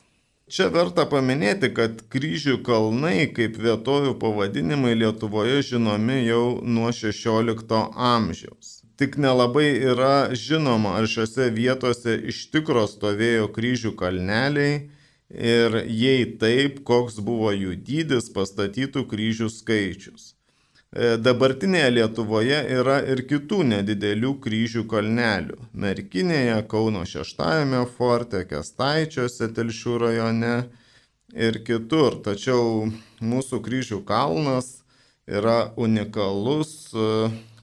Čia 0.50 0.66
verta 0.74 1.04
paminėti, 1.06 1.70
kad 1.70 2.00
kryžių 2.10 2.56
kalnai 2.66 3.30
kaip 3.30 3.54
vietovių 3.54 4.16
pavadinimai 4.18 4.96
Lietuvoje 4.98 5.62
žinomi 5.62 6.24
jau 6.26 6.58
nuo 6.66 6.90
XVI 6.90 7.84
amžiaus. 7.94 8.79
Tik 9.00 9.14
nelabai 9.16 9.70
yra 9.80 10.34
žinoma, 10.36 10.98
ar 11.00 11.06
šiuose 11.08 11.46
vietose 11.56 12.18
iš 12.28 12.42
tikro 12.52 12.82
stovėjo 12.84 13.46
kryžių 13.54 13.94
kalneliai 13.96 14.74
ir 15.32 15.76
jei 15.88 16.26
taip, 16.42 16.82
koks 16.84 17.16
buvo 17.24 17.48
jų 17.54 17.78
dydis, 17.86 18.28
pastatytų 18.34 19.06
kryžių 19.08 19.48
skaičius. 19.54 20.34
E, 20.92 21.14
dabartinėje 21.16 21.94
Lietuvoje 21.94 22.58
yra 22.76 22.98
ir 23.14 23.24
kitų 23.30 23.62
nedidelių 23.70 24.34
kryžių 24.44 24.84
kalnelių. 24.92 25.56
Merkinėje, 25.72 26.60
Kauno 26.68 27.06
šeštajame 27.08 27.86
forte, 27.96 28.44
Kestaičiuose, 28.52 29.48
Telšių 29.56 29.96
rajone 30.04 30.54
ir 31.32 31.62
kitur. 31.64 32.20
Tačiau 32.26 32.90
mūsų 33.24 33.64
kryžių 33.64 34.04
kalnas 34.04 34.74
yra 35.24 35.70
unikalus 35.80 36.90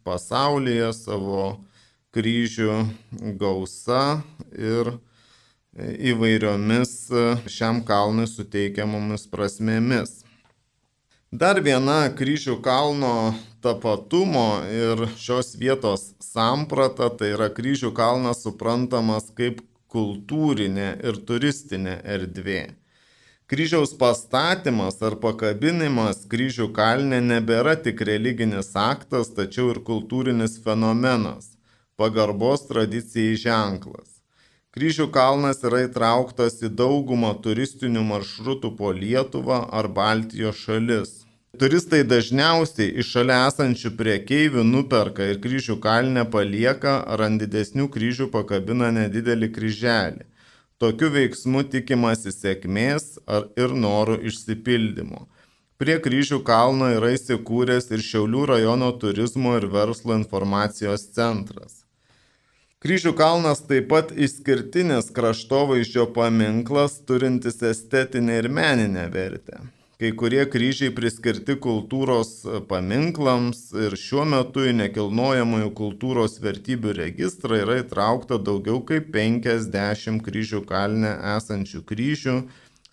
pasaulyje 0.07 0.93
savo 0.95 1.43
kryžių 2.15 2.77
gausa 3.37 4.21
ir 4.55 4.95
įvairiomis 5.77 6.93
šiam 7.51 7.83
kalnui 7.85 8.25
suteikiamomis 8.29 9.27
prasmėmis. 9.29 10.23
Dar 11.27 11.59
viena 11.59 12.07
kryžių 12.15 12.61
kalno 12.63 13.35
tapatumo 13.61 14.63
ir 14.71 15.03
šios 15.19 15.57
vietos 15.59 16.13
samprata, 16.23 17.09
tai 17.11 17.33
yra 17.35 17.49
kryžių 17.51 17.91
kalnas 17.93 18.45
suprantamas 18.45 19.27
kaip 19.35 19.59
kultūrinė 19.91 20.93
ir 21.03 21.19
turistinė 21.27 21.99
erdvė. 22.15 22.61
Kryžiaus 23.51 23.93
pastatymas 23.95 24.97
ar 25.07 25.13
pakabinimas 25.23 26.25
kryžių 26.31 26.65
kalne 26.75 27.21
nebėra 27.27 27.77
tik 27.85 28.03
religinis 28.09 28.73
aktas, 28.81 29.29
tačiau 29.37 29.69
ir 29.71 29.79
kultūrinis 29.89 30.57
fenomenas, 30.65 31.53
pagarbos 31.95 32.65
tradicijai 32.67 33.39
ženklas. 33.45 34.17
Kryžių 34.75 35.07
kalnas 35.15 35.63
yra 35.63 35.85
įtrauktas 35.85 36.59
į 36.59 36.73
daugumą 36.83 37.31
turistinių 37.45 38.03
maršrutų 38.11 38.75
po 38.81 38.91
Lietuvą 38.99 39.63
ar 39.79 39.87
Baltijos 40.01 40.59
šalis. 40.67 41.17
Turistai 41.55 42.03
dažniausiai 42.03 42.91
iš 42.99 43.15
šalia 43.15 43.45
esančių 43.47 43.95
priekeivių 44.01 44.67
nuperka 44.75 45.23
ir 45.31 45.39
kryžių 45.45 45.79
kalnę 45.87 46.27
palieka 46.35 46.99
ar 47.15 47.29
ant 47.31 47.39
didesnių 47.45 47.87
kryžių 47.95 48.27
pakabina 48.35 48.91
nedidelį 48.99 49.55
kryželį. 49.55 50.27
Tokiu 50.77 51.07
veiksmu 51.09 51.63
tikimasi 51.73 52.29
sėkmės 52.29 53.15
ir 53.57 53.71
norų 53.83 54.19
išsipildymo. 54.29 55.23
Prie 55.81 55.95
kryžių 56.01 56.37
kalno 56.45 56.91
yra 56.93 57.09
įsikūręs 57.15 57.89
ir 57.93 58.03
Šiaulių 58.05 58.43
rajono 58.51 58.91
turizmo 59.01 59.55
ir 59.57 59.65
verslo 59.73 60.13
informacijos 60.17 61.07
centras. 61.17 61.83
Kryžių 62.85 63.15
kalnas 63.17 63.63
taip 63.65 63.89
pat 63.89 64.13
išskirtinis 64.13 65.09
kraštovaizdžio 65.17 66.05
paminklas 66.13 66.99
turintis 67.09 67.57
estetinę 67.71 68.37
ir 68.43 68.49
meninę 68.53 69.07
vertę. 69.13 69.57
Kai 69.97 70.11
kurie 70.13 70.43
kryžiai 70.45 70.91
priskirti 70.93 71.55
kultūros 71.57 72.43
paminklams 72.69 73.61
ir 73.81 73.95
šiuo 73.97 74.27
metu 74.29 74.61
į 74.69 74.75
nekilnojamųjų 74.77 75.69
kultūros 75.79 76.35
vertybių 76.43 76.91
registrą 76.99 77.57
yra 77.63 77.79
įtraukta 77.81 78.37
daugiau 78.37 78.83
kaip 78.85 79.07
50 79.15 80.19
kryžių 80.27 80.59
kalne 80.69 81.15
esančių 81.31 81.81
kryžių, 81.89 82.35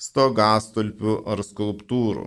stogastulpių 0.01 1.19
ar 1.35 1.43
skulptūrų. 1.45 2.25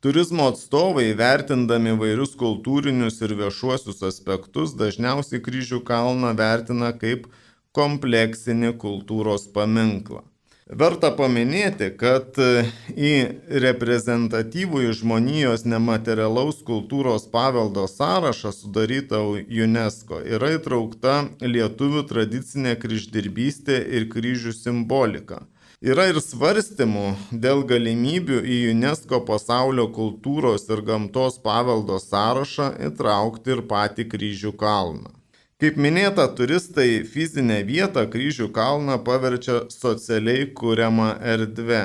Turizmo 0.00 0.46
atstovai, 0.54 1.10
vertindami 1.18 1.92
vairius 2.00 2.32
kultūrinius 2.40 3.20
ir 3.26 3.34
viešuosius 3.42 4.00
aspektus, 4.08 4.72
dažniausiai 4.80 5.42
kryžių 5.44 5.82
kalną 5.84 6.32
vertina 6.40 6.94
kaip 6.96 7.28
kompleksinį 7.76 8.72
kultūros 8.80 9.44
paminklą. 9.52 10.24
Verta 10.66 11.12
paminėti, 11.14 11.92
kad 11.94 12.34
į 12.90 13.10
reprezentatyvų 13.62 14.80
žmonijos 14.98 15.62
nematerialaus 15.62 16.64
kultūros 16.66 17.28
paveldo 17.30 17.84
sąrašą 17.86 18.50
sudarytą 18.50 19.20
UNESCO 19.46 20.18
yra 20.26 20.56
įtraukta 20.56 21.28
lietuvių 21.38 22.02
tradicinė 22.10 22.74
kryždirbystė 22.82 23.78
ir 23.78 24.08
kryžių 24.10 24.56
simbolika. 24.58 25.44
Yra 25.78 26.08
ir 26.10 26.18
svarstymų 26.18 27.14
dėl 27.30 27.62
galimybių 27.70 28.42
į 28.42 28.58
UNESCO 28.72 29.22
pasaulio 29.28 29.86
kultūros 29.94 30.66
ir 30.66 30.82
gamtos 30.82 31.38
paveldo 31.46 32.00
sąrašą 32.02 32.72
įtraukti 32.90 33.54
ir 33.54 33.62
patį 33.70 34.10
kryžių 34.16 34.56
kalną. 34.58 35.15
Kaip 35.56 35.78
minėta, 35.80 36.26
turistai 36.36 36.98
fizinę 37.08 37.62
vietą 37.64 38.02
kryžių 38.12 38.50
kalną 38.52 38.98
paverčia 39.04 39.62
socialiai 39.72 40.50
kuriamą 40.58 41.06
erdvę. 41.34 41.78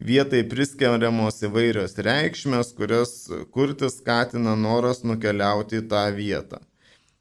Vietai 0.00 0.40
priskiriamos 0.48 1.42
įvairios 1.44 1.98
reikšmės, 2.06 2.70
kurias 2.78 3.12
kurti 3.52 3.90
skatina 3.92 4.54
noras 4.56 5.04
nukeliauti 5.04 5.82
į 5.82 5.84
tą 5.92 6.06
vietą. 6.16 6.62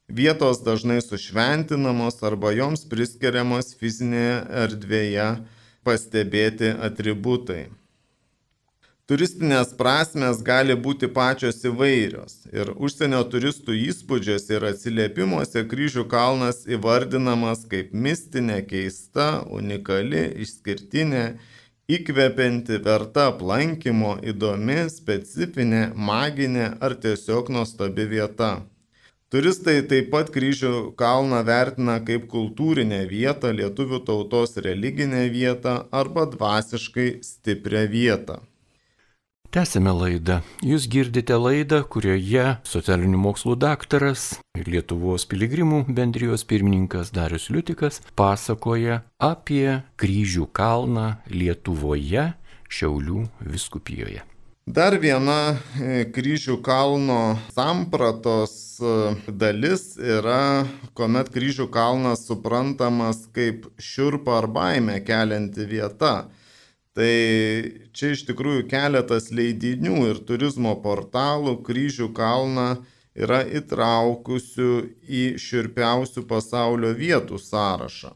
Vietos 0.07 0.63
dažnai 0.63 1.01
sušventinamos 1.03 2.23
arba 2.23 2.55
joms 2.55 2.87
priskiriamos 2.87 3.75
fizinėje 3.75 4.39
erdvėje 4.63 5.29
pastebėti 5.83 6.71
atributai. 6.87 7.65
Turistinės 9.11 9.73
prasmes 9.75 10.37
gali 10.47 10.75
būti 10.83 11.09
pačios 11.11 11.57
įvairios 11.67 12.35
ir 12.55 12.69
užsienio 12.71 13.17
turistų 13.31 13.73
įspūdžiuose 13.75 14.53
ir 14.55 14.65
atsiliepimuose 14.69 15.63
kryžių 15.67 16.05
kalnas 16.13 16.61
įvardinamas 16.77 17.65
kaip 17.73 17.89
mistinė, 18.05 18.61
keista, 18.69 19.25
unikali, 19.51 20.21
išskirtinė, 20.45 21.23
įkvepianti, 21.91 22.77
verta 22.85 23.25
aplankymo, 23.33 24.13
įdomi, 24.31 24.77
specifinė, 24.93 25.81
maginė 26.11 26.69
ar 26.79 26.95
tiesiog 27.03 27.51
nuostabi 27.51 28.05
vieta. 28.13 28.53
Turistai 29.27 29.81
taip 29.91 30.07
pat 30.13 30.31
kryžių 30.31 30.93
kalną 31.01 31.41
vertina 31.51 31.97
kaip 32.07 32.31
kultūrinę 32.31 33.01
vietą, 33.11 33.51
lietuvių 33.59 33.99
tautos 34.07 34.55
religinę 34.69 35.25
vietą 35.35 35.75
arba 35.91 36.29
dvasiškai 36.31 37.09
stiprią 37.27 37.83
vietą. 37.91 38.39
Tęsime 39.51 39.91
laidą. 39.91 40.37
Jūs 40.63 40.85
girdite 40.87 41.35
laidą, 41.35 41.81
kurioje 41.91 42.43
socialinių 42.63 43.17
mokslų 43.19 43.57
daktaras 43.59 44.21
ir 44.55 44.69
Lietuvos 44.71 45.25
piligrimų 45.27 45.81
bendrijos 45.91 46.45
pirmininkas 46.47 47.11
Darius 47.11 47.49
Liutikas 47.51 47.99
pasakoja 48.15 49.01
apie 49.19 49.81
kryžių 49.99 50.47
kalną 50.55 51.17
Lietuvoje, 51.27 52.29
Šiaulių 52.71 53.25
viskupijoje. 53.43 54.23
Dar 54.71 54.95
viena 55.03 55.57
e, 55.75 56.05
kryžių 56.15 56.61
kalno 56.63 57.21
sampratos 57.51 58.53
e, 58.79 58.97
dalis 59.27 59.97
yra, 59.99 60.63
kuomet 60.95 61.27
kryžių 61.35 61.67
kalnas 61.75 62.23
suprantamas 62.29 63.25
kaip 63.35 63.67
šiurpa 63.75 64.45
ar 64.45 64.47
baime 64.47 65.01
kelianti 65.03 65.67
vieta. 65.67 66.21
Tai 66.97 67.11
čia 67.95 68.09
iš 68.11 68.25
tikrųjų 68.27 68.65
keletas 68.71 69.29
leidinių 69.31 70.09
ir 70.09 70.17
turizmo 70.27 70.73
portalų 70.83 71.61
kryžių 71.63 72.09
kalną 72.17 72.81
yra 73.15 73.41
įtraukusių 73.47 74.71
į 75.07 75.23
širpiausių 75.39 76.25
pasaulio 76.27 76.91
vietų 76.97 77.39
sąrašą. 77.39 78.11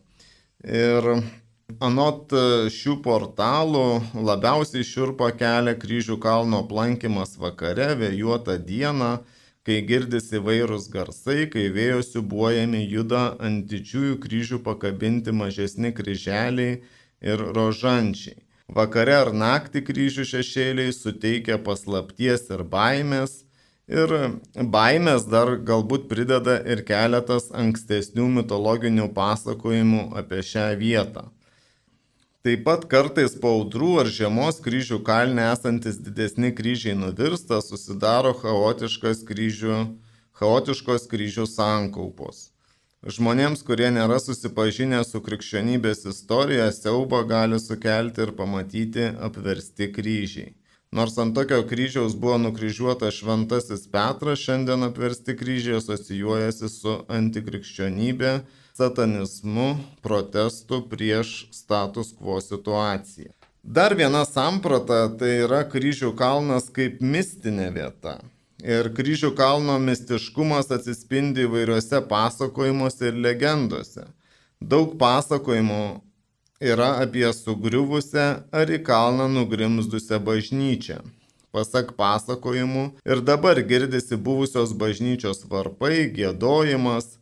Ir 0.65 1.07
anot 1.79 2.35
šių 2.75 2.97
portalų 3.05 3.85
labiausiai 4.27 4.83
širpa 4.83 5.31
kelia 5.39 5.75
kryžių 5.79 6.19
kalno 6.19 6.63
aplankimas 6.65 7.35
vakare, 7.39 7.93
vėjuotą 7.99 8.57
dieną, 8.59 9.11
kai 9.65 9.81
girdisi 9.87 10.43
vairūs 10.43 10.89
garsai, 10.93 11.47
kai 11.49 11.69
vėjo 11.73 12.03
siubuojami 12.05 12.83
juda 12.91 13.23
ant 13.39 13.65
didžiųjų 13.71 14.19
kryžių 14.21 14.59
pakabinti 14.67 15.31
mažesni 15.33 15.95
kryželiai 15.95 16.81
ir 17.23 17.47
rožančiai. 17.55 18.44
Vakare 18.65 19.13
ar 19.13 19.29
naktį 19.29 19.83
kryžių 19.85 20.23
šešėliai 20.25 20.93
suteikia 20.93 21.59
paslapties 21.61 22.47
ir 22.49 22.63
baimės. 22.65 23.43
Ir 23.85 24.09
baimės 24.73 25.27
dar 25.29 25.51
galbūt 25.61 26.07
prideda 26.09 26.57
ir 26.65 26.81
keletas 26.87 27.51
ankstesnių 27.53 28.25
mitologinių 28.39 29.11
pasakojimų 29.13 30.07
apie 30.17 30.41
šią 30.41 30.71
vietą. 30.79 31.27
Taip 32.45 32.65
pat 32.65 32.87
kartais 32.89 33.37
po 33.41 33.53
audrų 33.59 33.91
ar 34.01 34.09
žiemos 34.09 34.57
kryžių 34.65 34.99
kalne 35.05 35.45
esantis 35.51 36.01
didesni 36.01 36.49
kryžiai 36.53 36.97
nuvirsta, 36.97 37.61
susidaro 37.61 38.33
chaotiškas 38.41 39.21
kryžių, 39.29 39.77
chaotiškos 40.41 41.05
kryžių 41.13 41.45
sankaupos. 41.49 42.54
Žmonėms, 43.05 43.61
kurie 43.61 43.91
nėra 43.93 44.15
susipažinę 44.17 45.03
su 45.05 45.19
krikščionybės 45.21 46.07
istorija, 46.09 46.71
siaubo 46.73 47.19
gali 47.29 47.59
sukelti 47.61 48.23
ir 48.25 48.31
pamatyti 48.33 49.11
apversti 49.27 49.91
kryžiai. 49.93 50.55
Nors 50.89 51.19
ant 51.21 51.35
tokio 51.37 51.59
kryžiaus 51.69 52.15
buvo 52.17 52.39
nukryžiuotas 52.41 53.19
šventasis 53.19 53.85
Petras, 53.93 54.41
šiandien 54.41 54.87
apversti 54.89 55.37
kryžiai 55.37 55.77
asocijuojasi 55.83 56.71
su 56.73 56.97
antikrikščionybė, 57.19 58.35
satanizmu, 58.73 59.69
protestu 60.01 60.81
prieš 60.89 61.37
status 61.53 62.09
quo 62.17 62.41
situaciją. 62.41 63.35
Dar 63.61 63.93
viena 63.93 64.25
samprata 64.25 65.03
tai 65.19 65.43
yra 65.43 65.61
kryžių 65.69 66.15
kalnas 66.17 66.73
kaip 66.73 67.05
mistinė 67.05 67.69
vieta. 67.77 68.17
Ir 68.65 68.87
kryžių 68.97 69.29
kalno 69.37 69.75
mistiškumas 69.77 70.71
atsispindi 70.73 71.43
įvairiuose 71.45 71.99
pasakojimuose 72.09 73.11
ir 73.11 73.19
legendose. 73.21 74.07
Daug 74.57 74.95
pasakojimų 74.97 75.81
yra 76.65 76.95
apie 77.03 77.27
sugriuvusią 77.37 78.25
ar 78.49 78.71
į 78.73 78.79
kalną 78.87 79.27
nugrimzdusią 79.35 80.17
bažnyčią. 80.29 80.97
Pasak 81.53 81.93
pasakojimų 81.99 82.87
ir 83.05 83.21
dabar 83.27 83.61
girdisi 83.69 84.17
buvusios 84.17 84.73
bažnyčios 84.73 85.45
varpai, 85.51 86.09
gėdojimas. 86.17 87.19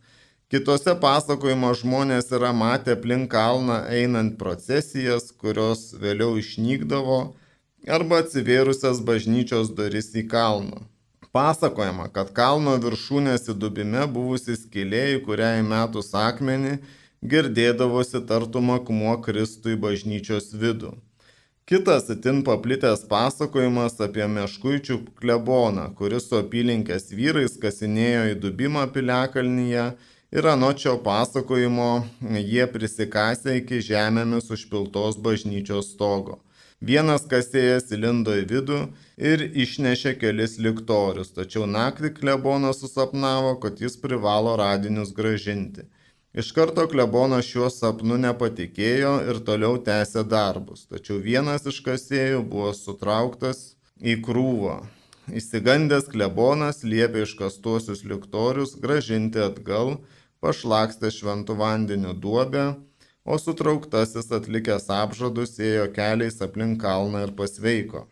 Kitose 0.47 0.95
pasakojimo 0.95 1.73
žmonės 1.75 2.31
yra 2.31 2.53
matę 2.55 2.95
aplink 2.95 3.27
kalną 3.35 3.81
einant 3.89 4.39
procesijas, 4.39 5.27
kurios 5.35 5.91
vėliau 5.99 6.39
išnykdavo, 6.39 7.19
arba 7.99 8.23
atsivėrusias 8.23 9.03
bažnyčios 9.03 9.75
duris 9.75 10.13
į 10.15 10.27
kalną. 10.31 10.85
Pasakojama, 11.33 12.11
kad 12.13 12.27
kalno 12.37 12.75
viršūnės 12.77 13.47
įdubime 13.49 14.03
buvusi 14.15 14.53
skylė, 14.53 14.99
į 15.15 15.21
kurią 15.25 15.47
įmetus 15.63 16.11
akmenį, 16.13 16.73
girdėdavosi 17.31 18.21
tartum 18.29 18.69
akmuo 18.75 19.15
Kristui 19.25 19.73
bažnyčios 19.85 20.51
vidų. 20.53 20.91
Kitas 21.65 22.11
itin 22.13 22.43
paplitęs 22.45 23.07
pasakojimas 23.09 23.97
apie 24.05 24.29
meškuičių 24.35 24.99
kleboną, 25.17 25.87
kuris 25.97 26.29
su 26.29 26.37
apylinkės 26.37 27.09
vyrais 27.17 27.57
kasinėjo 27.65 28.29
į 28.35 28.39
dubimą 28.45 28.85
piliakalnyje 28.93 29.89
ir 30.37 30.51
anočio 30.53 30.99
pasakojimo 31.07 31.91
jie 32.53 32.69
prisikasė 32.77 33.57
iki 33.63 33.81
žemėmis 33.89 34.53
užpiltos 34.53 35.17
bažnyčios 35.17 35.95
stogo. 35.95 36.43
Vienas 36.83 37.23
kasėjas 37.31 37.93
įlindo 37.95 38.33
į 38.35 38.41
vidų 38.49 38.77
ir 39.29 39.43
išnešė 39.63 40.11
kelis 40.19 40.57
liktorius, 40.65 41.29
tačiau 41.31 41.63
naktį 41.63 42.09
klebonas 42.17 42.81
susapnavo, 42.83 43.53
kad 43.63 43.79
jis 43.79 43.95
privalo 44.01 44.57
radinius 44.59 45.13
gražinti. 45.15 45.85
Iš 46.35 46.49
karto 46.57 46.83
klebonas 46.91 47.47
šiuo 47.47 47.69
sapnu 47.71 48.17
nepatikėjo 48.25 49.13
ir 49.31 49.39
toliau 49.47 49.77
tęsė 49.87 50.25
darbus, 50.27 50.83
tačiau 50.91 51.21
vienas 51.23 51.69
iš 51.71 51.79
kasėjų 51.85 52.43
buvo 52.51 52.73
sutrauktas 52.75 53.63
į 54.03 54.17
krūvą. 54.27 54.81
Įsigandęs 55.31 56.11
klebonas 56.11 56.83
liepė 56.83 57.23
iškastuosius 57.23 58.03
liktorius 58.11 58.75
gražinti 58.75 59.39
atgal, 59.39 60.01
pašlakstė 60.43 61.13
šventų 61.15 61.55
vandeniu 61.63 62.11
duobę 62.11 62.73
o 63.25 63.37
sutrauktasis 63.39 64.31
atlikęs 64.37 64.89
apžadus 64.91 65.57
ėjo 65.59 65.87
keliais 65.95 66.41
aplink 66.43 66.81
kalną 66.83 67.23
ir 67.27 67.33
pasveiko. 67.37 68.07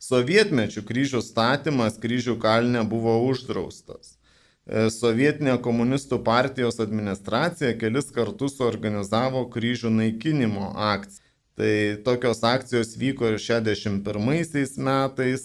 Sovietmečių 0.00 0.82
kryžių 0.88 1.20
statymas 1.24 1.98
kryžių 2.00 2.38
kalne 2.40 2.84
buvo 2.88 3.18
uždraustas. 3.28 4.16
E, 4.64 4.88
sovietinė 4.92 5.58
komunistų 5.64 6.20
partijos 6.24 6.80
administracija 6.80 7.74
kelis 7.80 8.08
kartus 8.16 8.56
suorganizavo 8.56 9.46
kryžių 9.52 9.92
naikinimo 9.96 10.72
akciją. 10.92 11.26
Tai 11.60 11.72
tokios 12.06 12.38
akcijos 12.46 12.94
vyko 12.96 13.34
ir 13.34 13.34
61 13.36 14.78
metais, 14.80 15.42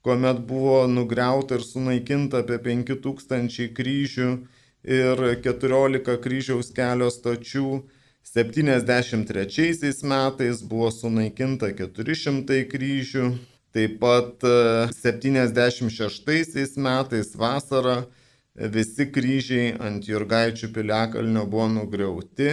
kuomet 0.00 0.38
buvo 0.48 0.86
nugriauta 0.88 1.58
ir 1.58 1.64
sunaikinta 1.66 2.40
apie 2.40 2.56
5000 2.64 3.66
kryžių 3.76 4.28
ir 5.00 5.24
14 5.44 6.16
kryžiaus 6.24 6.72
kelio 6.72 7.10
stočių 7.12 7.66
73 8.22 10.02
metais 10.02 10.62
buvo 10.62 10.90
sunaikinta 10.94 11.72
400 11.74 12.60
kryžių, 12.70 13.26
taip 13.74 13.98
pat 14.02 14.44
76 14.94 16.28
e, 16.28 16.66
metais 16.76 17.34
vasarą 17.34 18.04
visi 18.54 19.06
kryžiai 19.10 19.74
ant 19.80 20.06
Jurgaičių 20.06 20.70
piliakalnio 20.74 21.46
buvo 21.46 21.68
nugriauti 21.74 22.52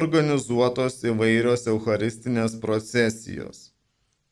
organizuotos 0.00 0.94
įvairios 1.10 1.62
eucharistinės 1.70 2.52
procesijos. 2.62 3.58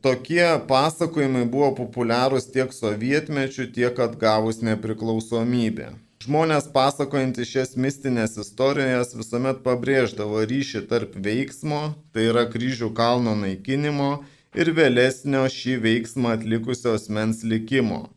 Tokie 0.02 0.46
pasakojimai 0.68 1.44
buvo 1.52 1.74
populiarūs 1.76 2.48
tiek 2.54 2.72
sovietmečių, 2.72 3.66
tiek 3.76 3.98
atgavus 4.00 4.62
nepriklausomybę. 4.64 5.90
Žmonės 6.24 6.70
pasakojantys 6.74 7.52
šias 7.52 7.76
mistinės 7.78 8.40
istorijas 8.42 9.12
visuomet 9.16 9.60
pabrėždavo 9.66 10.40
ryšį 10.50 10.82
tarp 10.90 11.18
veiksmo, 11.28 11.82
tai 12.16 12.30
yra 12.32 12.46
kryžių 12.50 12.90
kalno 12.96 13.36
naikinimo, 13.38 14.24
ir 14.56 14.72
vėlesnio 14.78 15.44
šį 15.52 15.76
veiksmą 15.84 16.38
atlikusio 16.38 16.96
asmens 16.98 17.44
likimo, 17.44 18.08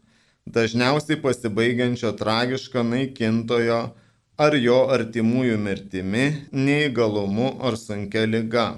dažniausiai 0.46 1.18
pasibaigiančio 1.24 2.14
tragišką 2.20 2.86
naikintojo 2.92 3.80
ar 4.40 4.56
jo 4.56 4.78
artimųjų 4.94 5.58
mirtimi, 5.66 6.28
neįgalumu 6.54 7.56
ar 7.60 7.76
sunkia 7.76 8.24
lyga. 8.30 8.68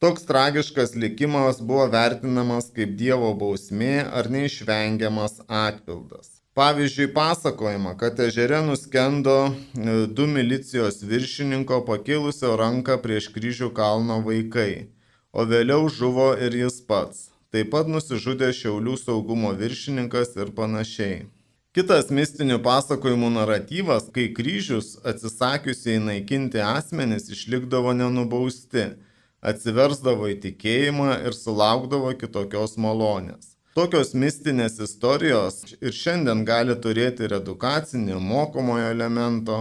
Toks 0.00 0.22
tragiškas 0.24 0.94
likimas 0.94 1.58
buvo 1.60 1.86
vertinamas 1.92 2.70
kaip 2.76 2.92
Dievo 2.96 3.34
bausmė 3.40 3.98
ar 4.20 4.30
neišvengiamas 4.32 5.34
atpildas. 5.44 6.30
Pavyzdžiui, 6.56 7.10
pasakojama, 7.12 7.92
kad 8.00 8.22
ežere 8.24 8.62
nuskendo 8.64 9.34
e, 9.50 10.06
du 10.16 10.24
milicijos 10.36 11.02
viršininko 11.10 11.82
pakilusio 11.90 12.54
ranką 12.62 12.96
prieš 13.02 13.28
kryžių 13.34 13.68
kalno 13.76 14.16
vaikai, 14.24 14.88
o 15.36 15.44
vėliau 15.52 15.92
žuvo 15.98 16.30
ir 16.48 16.56
jis 16.62 16.80
pats. 16.88 17.28
Taip 17.52 17.68
pat 17.76 17.92
nusižudė 17.92 18.54
Šiaulių 18.56 18.96
saugumo 19.02 19.52
viršininkas 19.60 20.32
ir 20.40 20.54
panašiai. 20.56 21.20
Kitas 21.76 22.08
mistinių 22.08 22.56
pasakojimų 22.64 23.34
naratyvas, 23.36 24.08
kai 24.16 24.30
kryžius 24.32 24.94
atsisakiusiai 25.04 26.00
naikinti 26.08 26.64
asmenys 26.64 27.28
išlikdavo 27.36 27.92
nenubausti, 28.00 28.88
atsiversdavo 29.40 30.28
į 30.30 30.36
tikėjimą 30.44 31.14
ir 31.26 31.36
sulaukdavo 31.36 32.12
kitokios 32.20 32.76
malonės. 32.80 33.56
Tokios 33.76 34.12
mistinės 34.18 34.80
istorijos 34.82 35.62
ir 35.78 35.94
šiandien 35.94 36.42
gali 36.44 36.74
turėti 36.84 37.24
ir 37.28 37.36
edukacinį, 37.38 38.18
mokomojo 38.18 38.90
elemento. 38.90 39.60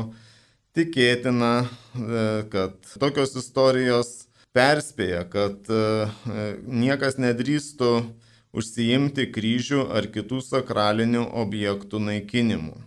Tikėtina, 0.75 1.53
e, 1.63 2.25
kad 2.49 2.75
tokios 3.01 3.35
istorijos 3.37 4.09
perspėja, 4.55 5.23
kad 5.29 5.69
e, 5.69 6.09
niekas 6.65 7.17
nedrįstų 7.21 7.93
užsiimti 8.55 9.27
kryžių 9.33 9.87
ar 9.93 10.09
kitų 10.13 10.41
sakralinių 10.45 11.25
objektų 11.43 12.01
naikinimu. 12.09 12.77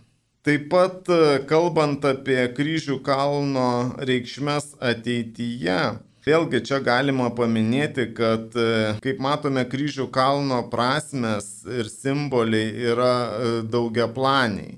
Taip 0.43 0.67
pat, 0.71 1.07
e, 1.07 1.39
kalbant 1.47 2.03
apie 2.03 2.41
kryžių 2.55 2.99
kalno 3.03 3.95
reikšmės 4.03 4.73
ateityje, 4.83 5.79
Vėlgi 6.23 6.61
čia 6.63 6.77
galima 6.79 7.27
paminėti, 7.35 8.05
kad 8.15 8.53
e, 8.55 8.95
kaip 9.03 9.19
matome 9.19 9.65
kryžių 9.67 10.05
kalno 10.15 10.61
prasmes 10.71 11.65
ir 11.67 11.89
simboliai 11.91 12.69
yra 12.93 13.11
e, 13.11 13.49
daugia 13.67 14.07
planiai. 14.07 14.77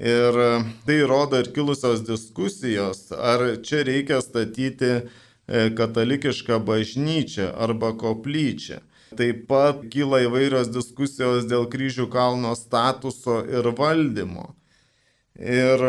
Ir 0.00 0.38
e, 0.40 0.48
tai 0.88 0.98
rodo 1.10 1.42
ir 1.42 1.50
kilusios 1.52 2.00
diskusijos, 2.08 3.10
ar 3.12 3.60
čia 3.60 3.82
reikia 3.84 4.22
statyti 4.24 5.02
katalikišką 5.48 6.58
bažnyčią 6.64 7.50
arba 7.56 7.94
koplyčią. 7.96 8.80
Taip 9.16 9.46
pat 9.48 9.84
kyla 9.92 10.22
įvairios 10.26 10.68
diskusijos 10.72 11.46
dėl 11.48 11.64
kryžių 11.72 12.08
kalno 12.12 12.52
statuso 12.56 13.40
ir 13.48 13.70
valdymo. 13.76 14.50
Ir 15.38 15.82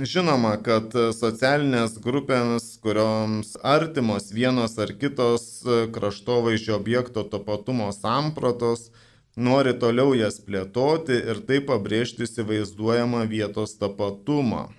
žinoma, 0.00 0.54
kad 0.64 0.94
socialinės 1.12 1.98
grupėms, 2.00 2.78
kurioms 2.80 3.52
artimos 3.60 4.30
vienos 4.32 4.78
ar 4.80 4.94
kitos 4.96 5.44
kraštovaizdžio 5.92 6.78
objekto 6.78 7.26
tapatumo 7.28 7.90
sampratos, 7.92 8.88
nori 9.36 9.76
toliau 9.76 10.16
jas 10.16 10.40
plėtoti 10.40 11.20
ir 11.20 11.44
taip 11.44 11.68
pabrėžti 11.68 12.24
įsivaizduojamą 12.24 13.26
vietos 13.28 13.76
tapatumą. 13.76 14.70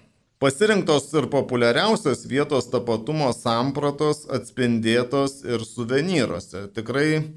Pasirinktos 0.42 1.14
ir 1.14 1.30
populiariausios 1.30 2.26
vietos 2.26 2.66
tapatumo 2.74 3.30
sampratos 3.30 4.26
atspindėtos 4.26 5.44
ir 5.46 5.62
suvenyruose. 5.62 6.66
Tikrai 6.74 7.28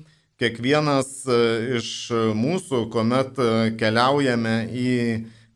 kiekvienas 0.40 1.18
iš 1.78 1.96
mūsų, 2.32 2.86
kuomet 2.88 3.36
keliaujame 3.76 4.62
į 4.72 4.94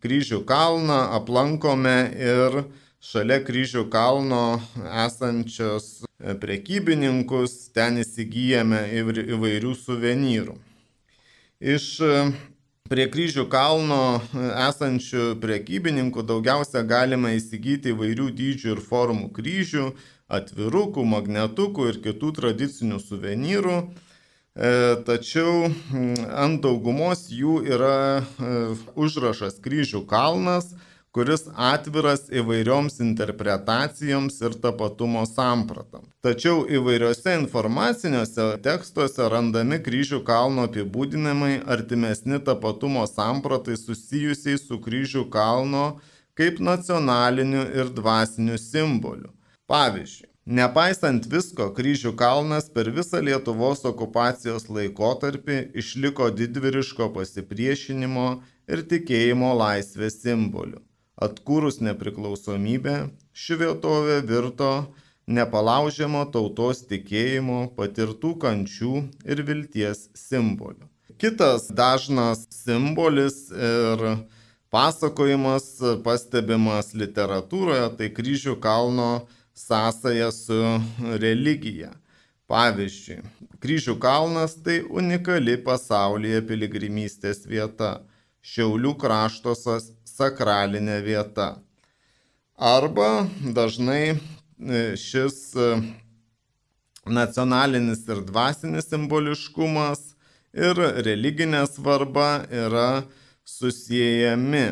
kryžių 0.03 0.43
kalną, 0.49 0.99
aplankome 1.19 1.97
ir 2.19 2.63
šalia 3.03 3.41
kryžių 3.43 3.87
kalno 3.91 4.61
esančios 5.07 6.03
prekybininkus, 6.43 7.71
ten 7.75 7.99
įsigijame 8.03 8.85
įvairių 9.03 9.75
suvenyrų. 9.79 10.55
Iš 11.63 11.87
prie 12.91 13.07
kryžių 13.09 13.47
kalno 13.51 14.21
esančių 14.69 15.37
prekybininkų 15.43 16.25
daugiausia 16.27 16.83
galima 16.87 17.35
įsigyti 17.39 17.95
įvairių 17.95 18.31
dydžių 18.39 18.75
ir 18.75 18.83
formų 18.87 19.31
kryžių, 19.37 19.93
atvirukų, 20.33 21.05
magnetukų 21.07 21.91
ir 21.93 22.01
kitų 22.07 22.33
tradicinių 22.39 22.99
suvenyrų. 23.03 23.77
E, 24.53 24.71
tačiau 25.09 25.71
ant 26.45 26.61
daugumos 26.61 27.29
jų 27.33 27.63
yra 27.73 28.21
e, 28.21 28.57
užrašas 29.01 29.57
kryžių 29.65 30.03
kalnas, 30.11 30.75
kuris 31.13 31.47
atviras 31.57 32.27
įvairioms 32.33 32.99
interpretacijoms 33.05 34.37
ir 34.45 34.57
tapatumo 34.61 35.25
sampratam. 35.29 36.05
Tačiau 36.25 36.67
įvairiose 36.69 37.37
informaciniuose 37.41 38.49
tekstuose 38.65 39.29
randami 39.33 39.81
kryžių 39.85 40.23
kalno 40.29 40.69
apibūdinimai 40.69 41.63
artimesni 41.77 42.41
tapatumo 42.45 43.05
sampratai 43.09 43.77
susijusiai 43.81 44.61
su 44.61 44.81
kryžių 44.85 45.27
kalno 45.33 45.87
kaip 46.37 46.61
nacionaliniu 46.61 47.65
ir 47.77 47.93
dvasiniu 47.93 48.57
simboliu. 48.61 49.33
Pavyzdžiui, 49.69 50.32
Nepaisant 50.43 51.29
visko, 51.31 51.69
kryžių 51.71 52.17
kalnas 52.19 52.65
per 52.67 52.89
visą 52.91 53.21
Lietuvos 53.23 53.85
okupacijos 53.87 54.67
laikotarpį 54.67 55.59
išliko 55.79 56.33
didvyriško 56.35 57.13
pasipriešinimo 57.15 58.27
ir 58.67 58.83
tikėjimo 58.91 59.53
laisvės 59.55 60.19
simboliu. 60.25 60.81
Atkūrus 61.23 61.79
nepriklausomybę, 61.79 63.13
ši 63.31 63.59
vietovė 63.61 64.17
virto 64.27 64.73
nepalaužiamo 65.31 66.25
tautos 66.35 66.83
tikėjimo, 66.91 67.69
patirtų 67.77 68.35
kančių 68.43 68.95
ir 69.23 69.43
vilties 69.47 70.09
simboliu. 70.19 70.89
Kitas 71.23 71.69
dažnas 71.71 72.49
simbolis 72.51 73.45
ir 73.55 74.03
pasakojimas 74.75 75.69
pastebimas 76.03 76.91
literatūroje, 76.99 77.87
tai 77.95 78.11
kryžių 78.11 78.57
kalno 78.59 79.29
sąsają 79.55 80.31
su 80.33 80.61
religija. 81.23 81.93
Pavyzdžiui, 82.53 83.23
Kryžių 83.63 83.95
kalnas 84.03 84.57
tai 84.61 84.83
unikali 84.83 85.55
pasaulyje 85.65 86.43
piligrimystės 86.49 87.47
vieta, 87.49 88.03
Šiaulių 88.43 88.97
kraštos 88.99 89.63
sakralinė 90.05 90.99
vieta. 91.05 91.53
Arba 92.59 93.29
dažnai 93.55 94.13
e, 94.13 94.17
šis 94.99 95.55
e, 95.55 95.69
nacionalinis 97.07 98.03
ir 98.11 98.25
dvasinis 98.27 98.91
simboliškumas 98.91 100.03
ir 100.53 100.83
religinė 101.07 101.63
svarba 101.71 102.45
yra 102.51 103.05
susijęjami. 103.47 104.67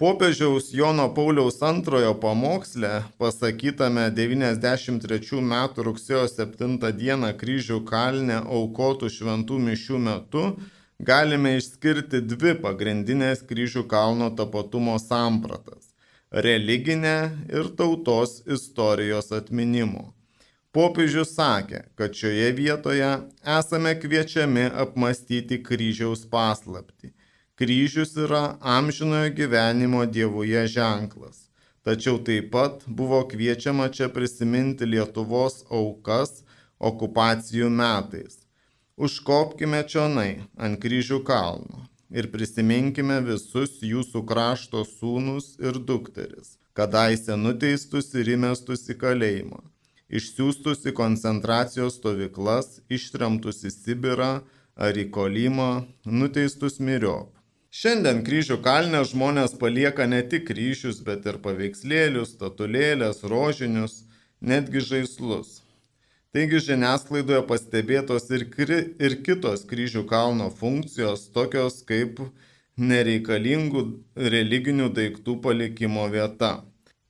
Popiežiaus 0.00 0.72
Jono 0.72 1.14
Pauliaus 1.14 1.62
antrojo 1.62 2.14
pamoksle, 2.20 3.02
pasakytame 3.20 4.06
93 4.16 5.40
m. 5.42 5.52
rugsėjo 5.76 6.22
7 6.24 6.78
d. 6.80 7.32
kryžių 7.42 7.82
kalne 7.90 8.38
aukotų 8.40 9.10
šventų 9.16 9.58
mišių 9.66 10.00
metu, 10.06 10.46
galime 11.10 11.52
išskirti 11.58 12.22
dvi 12.32 12.54
pagrindinės 12.64 13.44
kryžių 13.44 13.84
kalno 13.92 14.30
tapatumo 14.40 14.96
sampratas- 15.04 15.92
religinę 16.48 17.36
ir 17.52 17.68
tautos 17.76 18.40
istorijos 18.56 19.30
atminimo. 19.42 20.14
Popiežius 20.72 21.36
sakė, 21.36 21.84
kad 21.94 22.16
šioje 22.16 22.52
vietoje 22.56 23.12
esame 23.44 23.92
kviečiami 24.00 24.70
apmastyti 24.72 25.60
kryžiaus 25.60 26.24
paslapti 26.24 27.12
Kryžius 27.60 28.14
yra 28.16 28.56
amžinojo 28.60 29.30
gyvenimo 29.36 30.06
Dievuje 30.06 30.66
ženklas. 30.66 31.50
tačiau 31.84 32.18
taip 32.24 32.50
pat 32.52 32.84
buvo 32.86 33.20
kviečiama 33.28 33.88
čia 33.88 34.08
prisiminti 34.08 34.86
Lietuvos 34.88 35.64
aukas 35.68 36.30
okupacijų 36.88 37.68
metais. 37.80 38.38
Užkopkime 38.96 39.80
čionai 39.92 40.32
ant 40.56 40.80
kryžių 40.80 41.18
kalno 41.24 41.82
ir 42.10 42.28
prisiminkime 42.32 43.18
visus 43.26 43.74
jūsų 43.84 44.22
krašto 44.30 44.84
sūnus 44.84 45.50
ir 45.60 45.76
dukteris, 45.90 46.56
kadaise 46.72 47.36
nuteistus 47.36 48.08
ir 48.14 48.32
įmestus 48.36 48.86
į 48.88 48.96
kalėjimą, 49.02 49.60
išsiųstus 50.08 50.88
į 50.88 50.94
koncentracijos 51.02 52.00
stovyklas, 52.00 52.80
ištremtus 52.88 53.64
į 53.68 53.74
Sibirą 53.76 54.32
ar 54.76 55.02
į 55.04 55.10
Kolimą, 55.12 55.70
nuteistus 56.04 56.80
miriop. 56.80 57.39
Šiandien 57.70 58.24
kryžių 58.26 58.56
kalne 58.64 59.00
žmonės 59.06 59.52
palieka 59.58 60.02
ne 60.10 60.24
tik 60.26 60.48
kryžius, 60.48 60.96
bet 61.06 61.26
ir 61.30 61.36
paveikslėlius, 61.44 62.32
statulėlės, 62.34 63.20
rožinius, 63.30 64.00
netgi 64.42 64.82
žaislus. 64.88 65.60
Taigi 66.34 66.58
žiniasklaidoje 66.66 67.44
pastebėtos 67.46 68.26
ir, 68.34 68.48
kri, 68.50 68.80
ir 68.98 69.16
kitos 69.22 69.62
kryžių 69.70 70.02
kalno 70.10 70.50
funkcijos, 70.50 71.28
tokios 71.30 71.78
kaip 71.86 72.18
nereikalingų 72.90 73.86
religinių 74.34 74.90
daiktų 74.98 75.38
palikimo 75.46 76.10
vieta. 76.10 76.52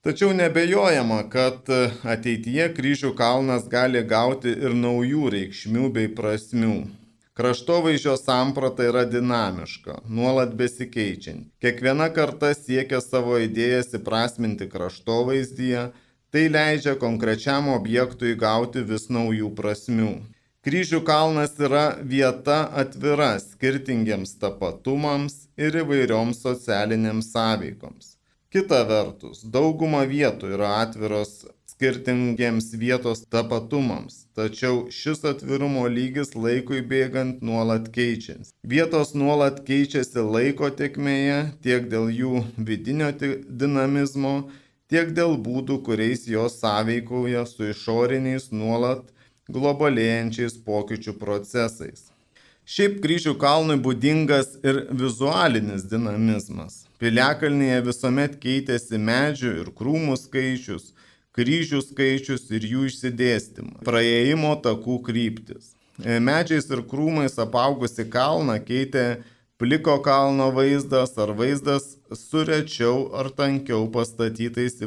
Tačiau 0.04 0.36
nebejojama, 0.36 1.22
kad 1.32 1.72
ateityje 2.04 2.68
kryžių 2.76 3.16
kalnas 3.16 3.64
gali 3.72 4.04
gauti 4.04 4.52
ir 4.52 4.76
naujų 4.76 5.28
reikšmių 5.40 5.92
bei 5.96 6.12
prasmių. 6.20 6.80
Kraštovaizdžio 7.40 8.16
samprata 8.16 8.84
yra 8.84 9.06
dinamiška, 9.08 9.94
nuolat 10.12 10.50
besikeičianti. 10.54 11.46
Kiekviena 11.64 12.10
karta 12.12 12.50
siekia 12.52 12.98
savo 13.00 13.38
idėjas 13.40 13.94
įprasminti 13.96 14.66
kraštovaizdyje, 14.68 15.86
tai 16.28 16.42
leidžia 16.52 16.92
konkrečiam 17.00 17.70
objektui 17.72 18.34
gauti 18.42 18.82
vis 18.90 19.08
naujų 19.16 19.48
prasmių. 19.56 20.10
Kryžių 20.68 21.00
kalnas 21.08 21.56
yra 21.68 21.86
vieta 22.12 22.58
atvira 22.82 23.30
skirtingiems 23.40 24.34
tapatumams 24.42 25.46
ir 25.56 25.80
įvairioms 25.80 26.42
socialinėms 26.44 27.32
sąveikoms. 27.32 28.18
Kita 28.52 28.82
vertus, 28.84 29.40
dauguma 29.56 30.04
vietų 30.12 30.52
yra 30.58 30.74
atviros 30.82 31.46
skirtingiems 31.80 32.74
vietos 32.76 33.22
tapatumams, 33.32 34.26
tačiau 34.36 34.90
šis 34.92 35.22
atvirumo 35.24 35.86
lygis 35.88 36.34
laikui 36.36 36.82
bėgant 36.84 37.40
nuolat 37.40 37.88
keičiasi. 37.94 38.52
Vietos 38.68 39.14
nuolat 39.16 39.62
keičiasi 39.64 40.20
laiko 40.20 40.68
tekmėje 40.68 41.38
tiek 41.64 41.88
dėl 41.88 42.12
jų 42.12 42.44
vidinio 42.58 43.08
dinamizmo, 43.16 44.34
tiek 44.92 45.14
dėl 45.16 45.38
būdų, 45.40 45.80
kuriais 45.88 46.28
jos 46.28 46.60
sąveikauja 46.60 47.46
su 47.48 47.72
išoriniais 47.72 48.50
nuolat 48.52 49.08
globalėjančiais 49.48 50.60
pokyčių 50.60 51.16
procesais. 51.16 52.10
Šiaip 52.68 53.00
kryžių 53.00 53.38
kalnui 53.40 53.80
būdingas 53.80 54.58
ir 54.60 54.84
vizualinis 54.92 55.88
dinamizmas. 55.88 56.84
Piliakalnyje 57.00 57.80
visuomet 57.88 58.36
keitėsi 58.44 59.00
medžių 59.00 59.56
ir 59.64 59.72
krūmų 59.74 60.20
skaičius, 60.20 60.92
kryžių 61.40 61.80
skaičius 61.88 62.48
ir 62.52 62.68
jų 62.68 62.86
išsidėstymą, 62.90 63.80
praėjimo 63.86 64.54
takų 64.64 65.00
kryptis. 65.08 65.72
E, 66.04 66.20
medžiais 66.20 66.68
ir 66.72 66.84
krūmais 66.88 67.36
apaugusi 67.40 68.04
kalną 68.12 68.58
keitė 68.64 69.22
pliko 69.60 69.98
kalno 70.04 70.50
vaizdas 70.56 71.16
ar 71.20 71.34
vaizdas 71.36 71.96
su 72.16 72.44
rečiau 72.48 73.10
ar 73.22 73.32
tankiau 73.40 73.88
pastatytais 73.92 74.78
e, 74.80 74.86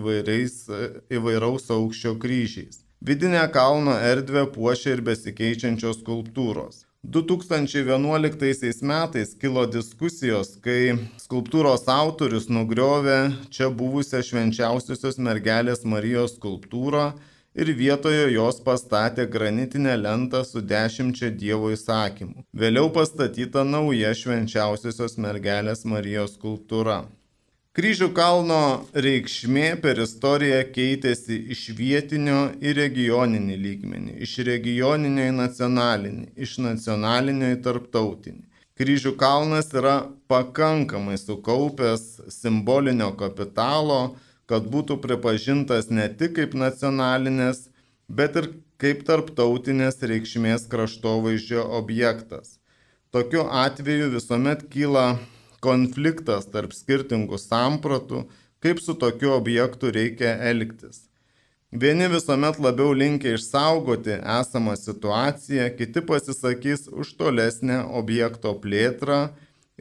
įvairaus 1.17 1.69
aukščio 1.73 2.15
kryžiais. 2.21 2.81
Vidinę 3.03 3.43
kalno 3.51 3.97
erdvę 4.13 4.47
puošia 4.55 4.95
ir 4.95 5.01
besikeičiančios 5.09 6.01
skulptūros. 6.01 6.85
2011 7.03 8.81
metais 8.81 9.33
kilo 9.35 9.65
diskusijos, 9.67 10.53
kai 10.63 10.93
skulptūros 11.19 11.83
autorius 11.91 12.45
nugriovė 12.47 13.17
čia 13.51 13.67
buvusią 13.67 14.21
švenčiausiosios 14.23 15.19
mergelės 15.19 15.83
Marijos 15.83 16.37
skulptūrą 16.37 17.09
ir 17.59 17.71
vietoje 17.75 18.29
jos 18.31 18.61
pastatė 18.63 19.25
granitinę 19.33 19.97
lentą 19.99 20.45
su 20.47 20.63
dešimčia 20.63 21.33
Dievo 21.35 21.73
įsakymų. 21.75 22.45
Vėliau 22.55 22.87
pastatyta 22.95 23.65
nauja 23.67 24.15
švenčiausiosios 24.15 25.19
mergelės 25.19 25.83
Marijos 25.83 26.37
skulptūra. 26.39 27.01
Kryžių 27.73 28.11
kalno 28.13 28.85
reikšmė 28.93 29.79
per 29.81 29.97
istoriją 30.03 30.59
keitėsi 30.75 31.39
iš 31.55 31.63
vietinio 31.73 32.51
į 32.61 32.73
regioninį 32.77 33.55
lygmenį, 33.63 34.13
iš 34.21 34.35
regioninio 34.45 35.25
į 35.31 35.33
nacionalinį, 35.39 36.27
iš 36.37 36.59
nacionalinio 36.61 37.49
į 37.55 37.57
tarptautinį. 37.65 38.43
Kryžių 38.77 39.15
kalnas 39.17 39.73
yra 39.73 39.95
pakankamai 40.29 41.17
sukaupęs 41.17 42.05
simbolinio 42.37 43.09
kapitalo, 43.17 44.19
kad 44.45 44.69
būtų 44.69 45.01
pripažintas 45.01 45.89
ne 45.89 46.05
tik 46.13 46.37
kaip 46.37 46.53
nacionalinės, 46.53 47.71
bet 48.05 48.37
ir 48.37 48.53
kaip 48.77 49.01
tarptautinės 49.09 49.97
reikšmės 50.13 50.69
kraštovaizdžio 50.69 51.65
objektas. 51.81 52.59
Tokiu 53.09 53.49
atveju 53.49 54.13
visuomet 54.13 54.67
kyla 54.69 55.15
konfliktas 55.63 56.49
tarp 56.51 56.75
skirtingų 56.75 57.39
sampratų, 57.39 58.25
kaip 58.63 58.83
su 58.83 58.95
tokiu 58.99 59.33
objektu 59.37 59.91
reikia 59.95 60.35
elgtis. 60.51 61.07
Vieni 61.73 62.05
visuomet 62.05 62.59
labiau 62.61 62.93
linkia 62.93 63.31
išsaugoti 63.33 64.19
esamą 64.35 64.75
situaciją, 64.77 65.71
kiti 65.77 66.03
pasisakys 66.05 66.85
už 66.91 67.15
tolesnę 67.17 67.79
objekto 67.97 68.51
plėtrą 68.61 69.23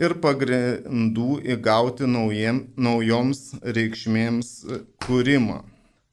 ir 0.00 0.14
pagrindų 0.22 1.42
įgauti 1.52 2.08
naujiem, 2.08 2.62
naujoms 2.80 3.42
reikšmėms 3.60 4.54
kūrimą. 5.04 5.60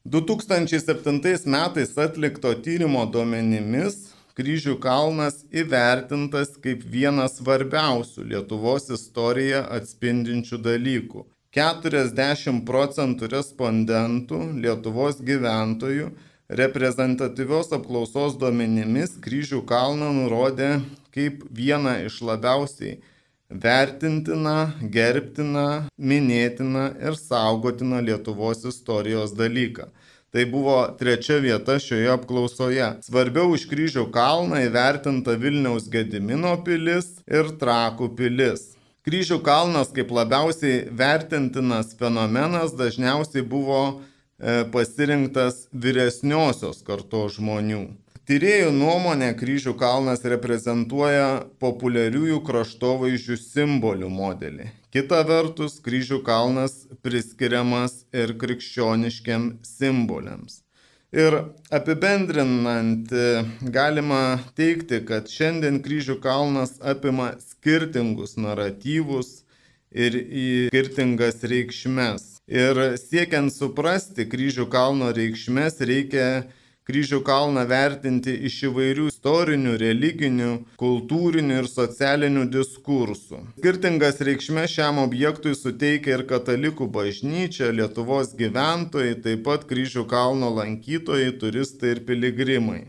2007 0.04 1.48
metais 1.48 1.96
atlikto 1.96 2.52
tyrimo 2.66 3.06
duomenimis 3.14 4.10
Kryžių 4.38 4.78
kalnas 4.84 5.42
įvertintas 5.52 6.54
kaip 6.64 6.86
vienas 6.86 7.40
svarbiausių 7.40 8.28
Lietuvos 8.34 8.90
istoriją 8.94 9.66
atspindinčių 9.80 10.60
dalykų. 10.70 11.26
40 11.56 12.62
procentų 12.66 13.30
respondentų 13.34 14.42
Lietuvos 14.62 15.18
gyventojų 15.26 16.12
reprezentatyvios 16.62 17.72
apklausos 17.74 18.38
duomenimis 18.42 19.16
Kryžių 19.22 19.64
kalną 19.70 20.12
nurodė 20.14 20.76
kaip 21.14 21.44
vieną 21.50 21.96
iš 22.06 22.22
labiausiai 22.26 23.00
vertintiną, 23.50 24.58
gerbtiną, 24.94 25.90
minėtiną 25.98 26.86
ir 27.02 27.18
saugotiną 27.18 28.02
Lietuvos 28.06 28.62
istorijos 28.70 29.34
dalyką. 29.34 29.90
Tai 30.30 30.44
buvo 30.46 30.78
trečia 31.00 31.40
vieta 31.42 31.80
šioje 31.82 32.12
apklausoje. 32.14 32.88
Svarbiau 33.02 33.50
už 33.56 33.64
kryžių 33.72 34.04
kalną 34.14 34.60
įvertinta 34.68 35.34
Vilniaus 35.42 35.88
Gedimino 35.90 36.52
pilis 36.66 37.16
ir 37.26 37.50
Trakų 37.58 38.12
pilis. 38.20 38.76
Kryžių 39.10 39.40
kalnas 39.42 39.90
kaip 39.96 40.12
labiausiai 40.14 40.84
vertintinas 40.94 41.96
fenomenas 41.98 42.76
dažniausiai 42.78 43.42
buvo 43.42 43.82
e, 43.90 44.68
pasirinktas 44.70 45.64
vyresniosios 45.74 46.84
kartos 46.86 47.40
žmonių. 47.40 47.88
Tyrėjų 48.30 48.70
nuomonė 48.76 49.32
kryžių 49.34 49.74
kalnas 49.82 50.22
reprezentuoja 50.22 51.48
populiariųjų 51.58 52.44
kraštovaizdžių 52.46 53.40
simbolių 53.42 54.12
modelį. 54.14 54.70
Kita 54.90 55.20
vertus, 55.22 55.76
kryžių 55.86 56.24
kalnas 56.26 56.88
priskiriamas 57.06 58.08
ir 58.10 58.32
krikščioniškiam 58.42 59.60
simboliams. 59.62 60.64
Ir 61.14 61.36
apibendrinant, 61.70 63.14
galima 63.62 64.40
teikti, 64.58 65.04
kad 65.06 65.30
šiandien 65.30 65.78
kryžių 65.86 66.18
kalnas 66.24 66.80
apima 66.82 67.36
skirtingus 67.38 68.34
naratyvus 68.42 69.44
ir 69.94 70.18
į 70.18 70.50
skirtingas 70.74 71.46
reikšmes. 71.46 72.26
Ir 72.50 72.82
siekiant 72.98 73.54
suprasti 73.54 74.26
kryžių 74.26 74.66
kalno 74.74 75.14
reikšmes 75.14 75.78
reikia 75.86 76.30
kryžių 76.90 77.22
kalną 77.22 77.68
vertinti 77.70 78.34
iš 78.50 78.56
įvairių 78.72 79.08
istorinių, 79.12 79.76
religinių, 79.84 80.52
kultūrinių 80.82 81.62
ir 81.62 81.70
socialinių 81.70 82.48
diskursų. 82.56 83.44
Skirtingas 83.62 84.22
reikšmės 84.26 84.74
šiam 84.74 85.02
objektui 85.06 85.54
suteikia 85.58 86.18
ir 86.18 86.28
katalikų 86.30 86.90
bažnyčia, 86.90 87.70
Lietuvos 87.80 88.34
gyventojai, 88.40 89.20
taip 89.22 89.46
pat 89.46 89.68
kryžių 89.70 90.08
kalno 90.10 90.50
lankytojai, 90.58 91.36
turistai 91.42 91.94
ir 91.98 92.08
piligrimai. 92.10 92.88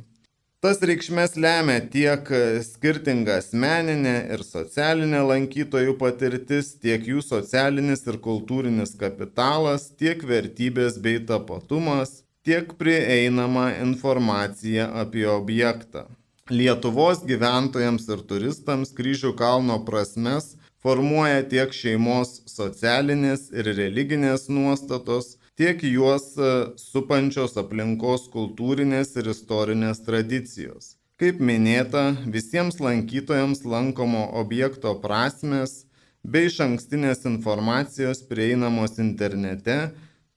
Tas 0.61 0.82
reikšmės 0.84 1.38
lemia 1.40 1.78
tiek 1.92 2.26
skirtinga 2.66 3.38
asmeninė 3.40 4.16
ir 4.34 4.42
socialinė 4.44 5.22
lankytojų 5.24 5.94
patirtis, 6.03 6.74
tiek 6.82 7.07
jų 7.09 7.22
socialinis 7.24 8.05
ir 8.05 8.18
kultūrinis 8.26 8.92
kapitalas, 9.01 9.88
tiek 9.96 10.20
vertybės 10.28 10.98
bei 11.01 11.16
tapatumas, 11.30 12.18
tiek 12.47 12.72
prieinama 12.78 13.72
informacija 13.82 14.88
apie 15.03 15.28
objektą. 15.28 16.07
Lietuvos 16.51 17.20
gyventojams 17.26 18.09
ir 18.11 18.24
turistams 18.26 18.91
kryžių 18.97 19.36
kalno 19.38 19.76
prasmes 19.86 20.57
formuoja 20.82 21.43
tiek 21.49 21.74
šeimos 21.76 22.41
socialinės 22.51 23.51
ir 23.53 23.68
religinės 23.76 24.49
nuostatos, 24.49 25.36
tiek 25.61 25.82
juos 25.84 26.32
e, 26.41 26.51
supančios 26.80 27.59
aplinkos 27.61 28.26
kultūrinės 28.32 29.12
ir 29.20 29.30
istorinės 29.34 30.01
tradicijos. 30.07 30.97
Kaip 31.20 31.41
minėta, 31.45 32.14
visiems 32.32 32.80
lankytojams 32.80 33.66
lankomo 33.68 34.24
objekto 34.41 34.95
prasmes 35.03 35.82
bei 36.24 36.49
iš 36.49 36.62
ankstinės 36.64 37.26
informacijos 37.28 38.24
prieinamos 38.30 38.97
internete, 39.05 39.91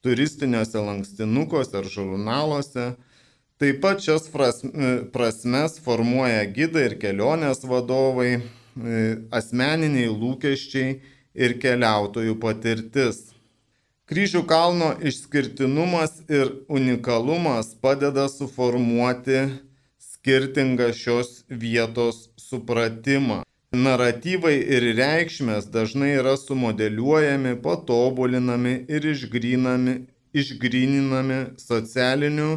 turistiniuose 0.03 0.83
lankstinukuose 0.83 1.79
ar 1.79 1.89
žurnaluose 1.95 2.91
Taip 3.63 3.77
pat 3.79 4.01
šias 4.03 4.25
prasmes 5.13 5.77
formuoja 5.85 6.41
gidai 6.55 6.87
ir 6.89 6.95
kelionės 6.99 7.61
vadovai, 7.63 8.31
e, 8.35 9.03
asmeniniai 9.31 10.09
lūkesčiai 10.09 10.97
ir 11.45 11.53
keliautojų 11.63 12.33
patirtis. 12.41 13.21
Kryžių 14.11 14.41
kalno 14.49 14.89
išskirtinumas 14.99 16.17
ir 16.27 16.51
unikalumas 16.67 17.71
padeda 17.79 18.25
suformuoti 18.27 19.45
skirtingą 20.09 20.89
šios 20.91 21.45
vietos 21.47 22.25
supratimą. 22.35 23.43
Naratyvai 23.73 24.59
ir 24.69 24.83
reikšmės 24.99 25.65
dažnai 25.73 26.11
yra 26.19 26.35
sumodeliuojami, 26.37 27.55
patobulinami 27.63 28.73
ir 28.85 29.07
išgryninami 29.09 31.39
socialinių 31.57 32.51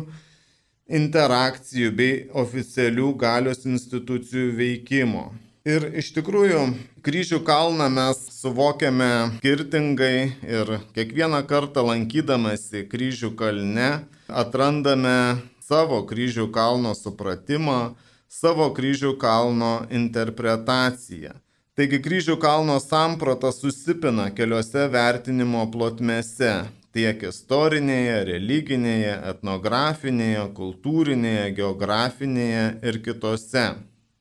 interakcijų 1.00 1.94
bei 1.96 2.20
oficialių 2.44 3.08
galios 3.24 3.64
institucijų 3.64 4.52
veikimo. 4.60 5.24
Ir 5.66 5.88
iš 5.98 6.12
tikrųjų, 6.14 6.60
kryžių 7.02 7.40
kalną 7.48 7.88
mes 7.90 8.20
suvokiame 8.36 9.40
skirtingai 9.40 10.18
ir 10.44 10.76
kiekvieną 10.94 11.40
kartą 11.48 11.82
lankydamasi 11.88 12.84
kryžių 12.92 13.32
kalne 13.40 14.04
atrandame 14.28 15.40
savo 15.64 16.04
kryžių 16.06 16.52
kalno 16.54 16.92
supratimą, 16.94 17.96
savo 18.40 18.68
kryžių 18.76 19.16
kalno 19.20 19.74
interpretaciją. 19.90 21.34
Taigi 21.76 22.00
kryžių 22.04 22.36
kalno 22.40 22.76
samprata 22.80 23.50
susipina 23.52 24.30
keliose 24.36 24.86
vertinimo 24.92 25.64
plotmėse 25.72 26.52
tiek 26.96 27.20
istorinėje, 27.28 28.16
religinėje, 28.30 29.12
etnografinėje, 29.32 30.46
kultūrinėje, 30.56 31.50
geografinėje 31.58 32.64
ir 32.88 32.98
kitose. 33.04 33.66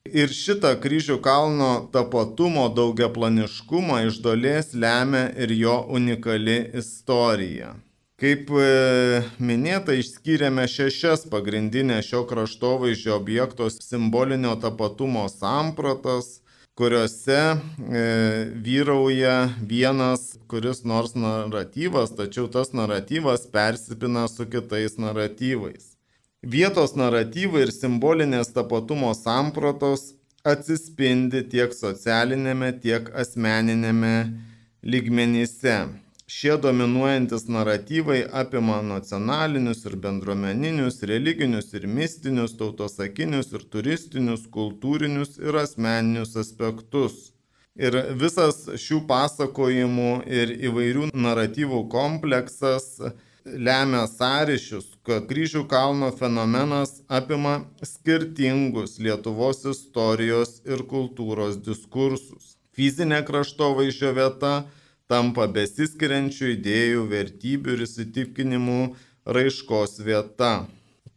Ir 0.05 0.35
šitą 0.37 0.75
kryžių 0.83 1.17
kalno 1.23 1.71
tapatumo 1.95 2.67
daugiaplaniškumą 2.79 4.03
iš 4.09 4.19
dalies 4.27 4.75
lemia 4.75 5.25
ir 5.39 5.55
jo 5.55 5.79
unikali 5.97 6.59
istorija. 6.83 7.73
Kaip 8.21 8.47
e, 8.47 9.23
minėta, 9.43 9.91
išskyrėme 9.99 10.63
šešias 10.71 11.25
pagrindinės 11.27 12.07
šio 12.07 12.23
kraštovaizdžio 12.29 13.17
objektos 13.17 13.81
simbolinio 13.83 14.53
tapatumo 14.61 15.25
sampratas 15.27 16.37
kuriuose 16.75 17.39
e, 17.39 17.55
vyrauja 18.63 19.49
vienas 19.61 20.37
kuris 20.47 20.83
nors 20.83 21.15
naratyvas, 21.15 22.11
tačiau 22.17 22.49
tas 22.51 22.73
naratyvas 22.75 23.47
persipina 23.51 24.27
su 24.27 24.47
kitais 24.47 24.97
naratyvais. 24.99 25.93
Vietos 26.43 26.93
naratyvai 26.99 27.63
ir 27.65 27.71
simbolinės 27.71 28.51
tapatumo 28.55 29.13
sampratos 29.15 30.11
atsispindi 30.45 31.45
tiek 31.49 31.71
socialinėme, 31.73 32.73
tiek 32.83 33.07
asmeninėme 33.23 34.15
lygmenyse. 34.83 35.79
Šie 36.27 36.57
dominuojantis 36.57 37.43
naratyvai 37.47 38.23
apima 38.33 38.79
nacionalinius 38.81 39.83
ir 39.85 39.95
bendruomeninius, 40.01 41.03
religinius 41.05 41.73
ir 41.77 41.83
mistinius, 41.85 42.55
tautosakinius 42.57 43.51
ir 43.53 43.65
turistinius, 43.75 44.47
kultūrinius 44.55 45.35
ir 45.37 45.59
asmeninius 45.61 46.33
aspektus. 46.41 47.19
Ir 47.77 47.97
visas 48.17 48.63
šių 48.81 49.03
pasakojimų 49.11 50.11
ir 50.39 50.53
įvairių 50.69 51.11
naratyvų 51.13 51.81
kompleksas 51.93 52.87
lemia 53.45 54.07
sąryšius, 54.09 54.87
kad 55.05 55.27
kryžių 55.29 55.67
kalno 55.69 56.09
fenomenas 56.21 57.03
apima 57.19 57.59
skirtingus 57.85 58.97
Lietuvos 58.97 59.61
istorijos 59.69 60.57
ir 60.65 60.81
kultūros 60.89 61.61
diskursus. 61.67 62.55
Fizinė 62.73 63.21
kraštovaizdžio 63.29 64.15
vieta 64.17 64.55
tampa 65.11 65.49
besiskiriančių 65.57 66.55
idėjų, 66.55 67.03
vertybių 67.11 67.75
ir 67.75 67.85
įsitikinimų 67.85 68.79
raiškos 69.25 69.99
vieta. 70.05 70.55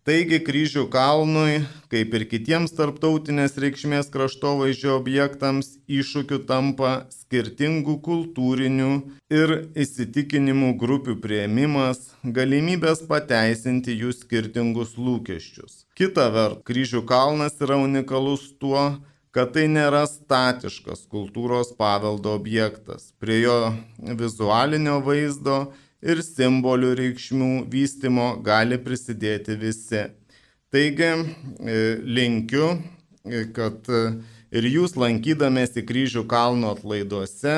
Taigi 0.09 0.39
kryžių 0.41 0.87
kalnui, 0.89 1.59
kaip 1.93 2.15
ir 2.17 2.23
kitiems 2.31 2.73
tarptautinės 2.73 3.59
reikšmės 3.61 4.07
kraštovaizdžio 4.15 4.95
objektams, 4.97 5.75
iššūkiu 5.85 6.39
tampa 6.49 6.93
skirtingų 7.13 7.99
kultūrinių 8.07 8.89
ir 9.29 9.53
įsitikinimų 9.85 10.71
grupių 10.81 11.19
prieimimas, 11.21 12.15
galimybės 12.25 13.05
pateisinti 13.11 13.99
jų 14.01 14.15
skirtingus 14.17 14.97
lūkesčius. 14.97 15.83
Kita 15.93 16.31
vert, 16.33 16.65
kryžių 16.65 17.05
kalnas 17.05 17.61
yra 17.61 17.77
unikalus 17.77 18.49
tuo, 18.57 18.87
kad 19.39 19.53
tai 19.55 19.69
nėra 19.71 20.01
statiškas 20.11 21.05
kultūros 21.07 21.69
paveldo 21.79 22.33
objektas. 22.35 23.13
Prie 23.23 23.37
jo 23.45 23.59
vizualinio 24.19 24.97
vaizdo 25.07 25.59
ir 26.03 26.25
simbolių 26.27 26.91
reikšmių 26.99 27.51
vystimo 27.71 28.33
gali 28.43 28.81
prisidėti 28.83 29.55
visi. 29.61 30.09
Taigi 30.75 31.07
e, 31.07 31.77
linkiu, 32.03 32.73
e, 33.23 33.45
kad 33.55 33.87
e, 33.87 34.03
ir 34.59 34.67
jūs 34.73 34.97
lankydamėsi 34.99 35.87
kryžių 35.87 36.25
kalno 36.27 36.75
atlaiduose, 36.75 37.57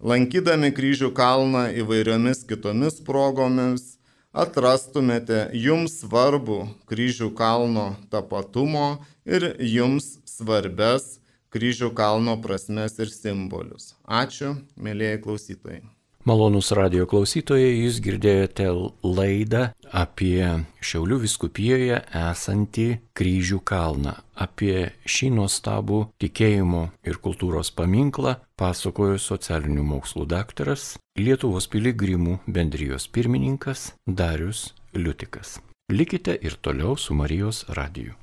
lankydami 0.00 0.72
kryžių 0.72 1.12
kalną 1.12 1.66
įvairiomis 1.84 2.46
kitomis 2.48 2.96
progomis, 3.04 3.98
atrastumėte 4.32 5.50
jums 5.52 6.00
svarbu 6.00 6.62
kryžių 6.88 7.28
kalno 7.36 7.90
tapatumo 8.08 9.02
ir 9.28 9.52
jums 9.58 10.19
svarbes 10.40 11.20
kryžių 11.54 11.92
kalno 11.94 12.36
prasmes 12.42 12.98
ir 13.02 13.14
simbolius. 13.14 13.94
Ačiū, 14.06 14.56
mėlyjei 14.76 15.22
klausytojai. 15.22 15.82
Malonus 16.28 16.68
radio 16.76 17.06
klausytojai, 17.08 17.78
jūs 17.80 17.96
girdėjote 18.04 18.66
laidą 19.00 19.62
apie 19.88 20.44
Šiaulių 20.84 21.16
viskupijoje 21.22 21.96
esantį 22.20 22.84
kryžių 23.16 23.62
kalną. 23.64 24.12
Apie 24.36 24.90
šį 25.08 25.30
nuostabų 25.38 26.02
tikėjimo 26.20 26.84
ir 27.08 27.22
kultūros 27.24 27.72
paminklą 27.72 28.36
pasakojo 28.60 29.16
socialinių 29.16 29.86
mokslų 29.94 30.28
daktaras 30.28 30.92
Lietuvos 31.16 31.72
piligrimų 31.72 32.42
bendrijos 32.44 33.08
pirmininkas 33.08 33.94
Darius 34.04 34.74
Liutikas. 34.92 35.56
Likite 35.88 36.36
ir 36.36 36.60
toliau 36.60 37.00
su 37.00 37.16
Marijos 37.16 37.64
radiju. 37.72 38.19